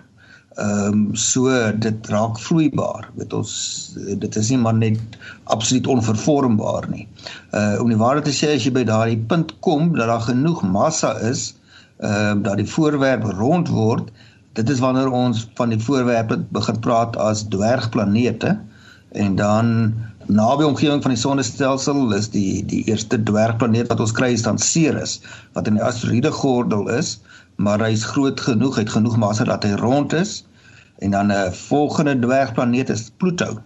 Ehm 0.57 0.93
um, 0.93 1.01
so 1.15 1.53
dit 1.77 2.07
raak 2.09 2.39
vloeibaar. 2.41 3.09
Weet 3.17 3.33
ons 3.37 3.51
dit 3.95 4.37
is 4.41 4.49
nie 4.49 4.57
maar 4.57 4.73
net 4.73 5.17
absoluut 5.53 5.87
onvervormbaar 5.87 6.87
nie. 6.89 7.05
Uh 7.53 7.75
om 7.83 7.91
die 7.93 7.99
waarheid 7.99 8.25
te 8.25 8.33
sê 8.33 8.55
as 8.55 8.65
jy 8.65 8.73
by 8.73 8.85
daardie 8.89 9.19
punt 9.29 9.53
kom 9.65 9.91
dat 9.97 10.09
daar 10.09 10.25
genoeg 10.29 10.63
massa 10.65 11.13
is, 11.29 11.51
ehm 12.01 12.39
uh, 12.39 12.43
dat 12.47 12.57
die 12.57 12.69
voorwerp 12.73 13.27
rond 13.37 13.69
word, 13.69 14.09
dit 14.57 14.69
is 14.73 14.81
wanneer 14.81 15.13
ons 15.13 15.45
van 15.59 15.69
die 15.69 15.81
voorwerpe 15.81 16.39
begin 16.57 16.79
praat 16.81 17.17
as 17.21 17.45
dwergplanete 17.53 18.57
en 19.13 19.35
dan 19.37 19.67
naby 20.27 20.63
omgewing 20.63 21.01
van 21.03 21.13
die 21.13 21.19
sonnestelsel 21.19 22.13
is 22.13 22.29
die 22.29 22.65
die 22.65 22.83
eerste 22.91 23.23
dwergplaneet 23.23 23.87
wat 23.91 23.99
ons 24.03 24.11
kry 24.11 24.33
is 24.35 24.43
dan 24.43 24.59
Ceres 24.59 25.19
wat 25.55 25.67
in 25.67 25.79
die 25.79 25.83
asteroïde 25.83 26.31
gordel 26.31 26.89
is 26.91 27.17
maar 27.57 27.81
hy 27.81 27.93
is 27.95 28.05
groot 28.05 28.39
genoeg, 28.39 28.77
hy 28.77 28.85
het 28.85 28.93
genoeg 28.93 29.17
massa 29.17 29.47
dat 29.47 29.65
hy 29.65 29.73
rond 29.81 30.13
is 30.13 30.43
en 31.01 31.13
dan 31.13 31.31
'n 31.31 31.53
volgende 31.53 32.19
dwergplaneet 32.19 32.89
is 32.89 33.09
Pluto. 33.17 33.61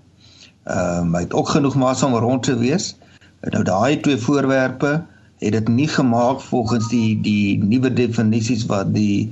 Ehm 0.63 1.05
um, 1.05 1.15
hy 1.15 1.21
het 1.21 1.33
ook 1.33 1.49
genoeg 1.49 1.75
massa 1.75 2.05
om 2.05 2.15
rond 2.15 2.43
te 2.43 2.57
wees. 2.57 2.95
Nou 3.41 3.63
daai 3.63 3.99
twee 3.99 4.17
voorwerpe 4.17 5.05
het 5.39 5.51
dit 5.51 5.67
nie 5.67 5.87
gemaak 5.87 6.41
volgens 6.41 6.89
die 6.89 7.21
die 7.21 7.63
nuwe 7.63 7.93
definisies 7.93 8.65
wat 8.65 8.93
die 8.93 9.31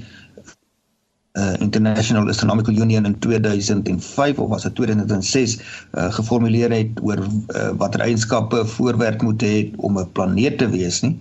uh, 1.39 1.53
International 1.59 2.29
Astronomical 2.29 2.75
Union 2.75 3.05
in 3.05 3.19
2005 3.19 4.39
of 4.39 4.49
was 4.49 4.63
dit 4.67 4.75
2006 4.75 5.59
uh, 5.59 6.11
geformuleer 6.13 6.71
het 6.71 6.99
oor 7.03 7.19
uh, 7.19 7.69
watter 7.81 8.03
eienskappe 8.05 8.63
'n 8.63 8.71
voorwerp 8.75 9.21
moet 9.21 9.43
hê 9.43 9.55
om 9.77 9.99
'n 9.99 10.11
planeet 10.11 10.57
te 10.57 10.69
wees 10.69 11.01
nie. 11.01 11.15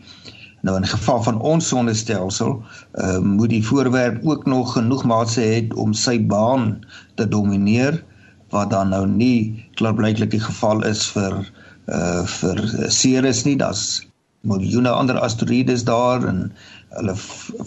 Nou 0.60 0.76
in 0.76 0.86
geval 0.86 1.22
van 1.22 1.40
ons 1.40 1.68
sonnestelsel, 1.68 2.62
uh, 2.94 3.18
moet 3.18 3.48
die 3.48 3.64
voorwerp 3.64 4.18
ook 4.24 4.46
nog 4.46 4.72
genoeg 4.72 5.04
massa 5.04 5.40
hê 5.40 5.66
om 5.74 5.94
sy 5.94 6.18
baan 6.26 6.80
te 7.14 7.28
domineer 7.28 8.02
wat 8.50 8.70
dan 8.70 8.88
nou 8.88 9.06
nie 9.06 9.66
klaarblyklik 9.74 10.30
die 10.30 10.42
geval 10.42 10.84
is 10.84 11.06
vir 11.14 11.40
uh 11.88 12.24
vir 12.28 12.58
Ceres 12.92 13.44
nie. 13.44 13.56
Daar's 13.56 14.08
miljoene 14.46 14.90
ander 14.90 15.18
asteroïdes 15.18 15.84
daar 15.84 16.24
en 16.24 16.52
hulle 16.96 17.14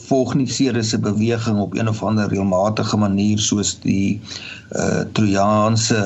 volg 0.08 0.34
nie 0.40 0.48
Ceres 0.50 0.90
se 0.94 1.00
beweging 1.00 1.60
op 1.60 1.76
een 1.78 1.90
of 1.92 2.00
ander 2.04 2.30
reëlmatige 2.32 2.98
manier 2.98 3.40
soos 3.40 3.76
die 3.84 4.22
uh 4.80 5.04
Trojaanse 5.18 6.00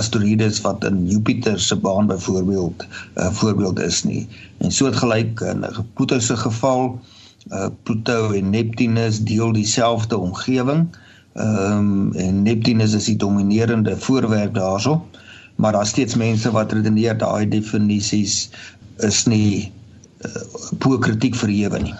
asteroïdes 0.00 0.62
wat 0.64 0.84
in 0.88 1.04
Jupiter 1.06 1.60
se 1.60 1.76
baan 1.76 2.08
byvoorbeeld 2.08 2.86
'n 2.86 3.20
uh, 3.20 3.30
voorbeeld 3.40 3.78
is 3.80 4.02
nie. 4.04 4.26
En 4.58 4.72
soortgelyk 4.72 5.40
in 5.40 5.64
Pluto 5.94 6.18
se 6.18 6.36
geval, 6.36 7.00
uh 7.52 7.68
Pluto 7.82 8.32
en 8.32 8.50
Neptunus 8.50 9.20
deel 9.20 9.52
dieselfde 9.52 10.18
omgewing. 10.18 10.88
Ehm 11.32 11.78
um, 11.78 12.12
en 12.12 12.42
Neptunus 12.42 12.92
is 12.92 13.04
die 13.04 13.16
dominerende 13.16 13.96
voorwerp 13.96 14.54
daarso. 14.54 15.06
Maar 15.56 15.72
daar's 15.72 15.88
steeds 15.88 16.14
mense 16.14 16.50
wat 16.50 16.72
redeneer 16.72 17.18
daai 17.18 17.48
definisies 17.48 18.50
is 18.96 19.24
nie 19.24 19.72
bo 20.78 20.98
kritiek 20.98 21.36
verhewe 21.36 21.80
nie. 21.82 21.94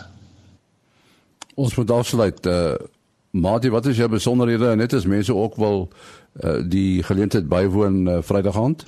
Ons 1.54 1.74
moet 1.78 1.90
afsluit. 1.90 2.46
Uh 2.46 2.76
Mati, 3.30 3.68
wat 3.68 3.86
is 3.86 3.98
jou 4.00 4.08
besonderhede 4.08 4.70
net 4.76 4.94
as 4.96 5.04
mense 5.06 5.34
ook 5.34 5.58
wil 5.60 5.82
uh 6.40 6.58
die 6.64 7.02
geleentheid 7.04 7.48
bywoon 7.48 8.06
uh, 8.08 8.22
Vrydag 8.24 8.56
aand? 8.56 8.84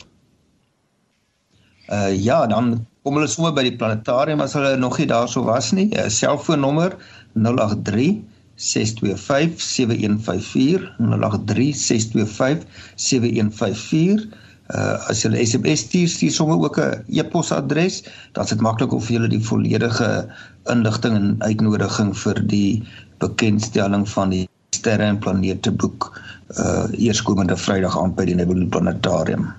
Uh 1.92 2.14
ja, 2.16 2.46
dan 2.46 2.86
kom 3.04 3.18
hulle 3.18 3.28
sommer 3.28 3.52
by 3.52 3.66
die 3.68 3.76
planetarium 3.76 4.40
as 4.40 4.56
hulle 4.56 4.76
nog 4.80 4.96
nie 4.98 5.06
daarso 5.10 5.44
was 5.44 5.72
nie. 5.76 5.90
uh, 5.92 6.08
Selfoonnommer 6.08 6.96
083 7.36 8.22
625 8.56 9.60
7154 9.60 10.88
083 10.98 11.74
625 11.76 12.64
7154 12.96 14.39
Uh 14.70 15.10
as 15.10 15.22
jy 15.22 15.28
'n 15.30 15.46
SMS 15.46 15.80
stuur, 15.86 16.08
stuur 16.08 16.30
sommer 16.30 16.58
ook 16.58 16.78
'n 16.78 17.04
e-posadres, 17.08 18.02
dan 18.32 18.44
is 18.44 18.50
dit 18.50 18.60
maklik 18.60 18.92
om 18.92 19.02
vir 19.02 19.12
julle 19.16 19.28
die 19.28 19.44
volledige 19.44 20.28
inligting 20.70 21.14
en 21.16 21.36
uitnodiging 21.38 22.18
vir 22.18 22.46
die 22.46 22.82
bekendstelling 23.18 24.08
van 24.08 24.30
die 24.30 24.48
sterre 24.70 25.04
en 25.04 25.18
planete 25.18 25.70
boek 25.70 26.20
uh 26.58 26.86
eerskomende 26.92 27.56
Vrydag 27.56 27.98
aand 27.98 28.16
by 28.16 28.24
die 28.24 28.34
Nebula 28.34 28.66
Planetarium. 28.66 29.52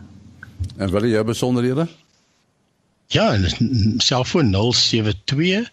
En 0.78 0.92
wil 0.92 1.06
jy 1.06 1.24
besonderhede? 1.24 1.88
Ja, 3.08 3.38
selfoon 3.98 4.52
072 4.52 5.72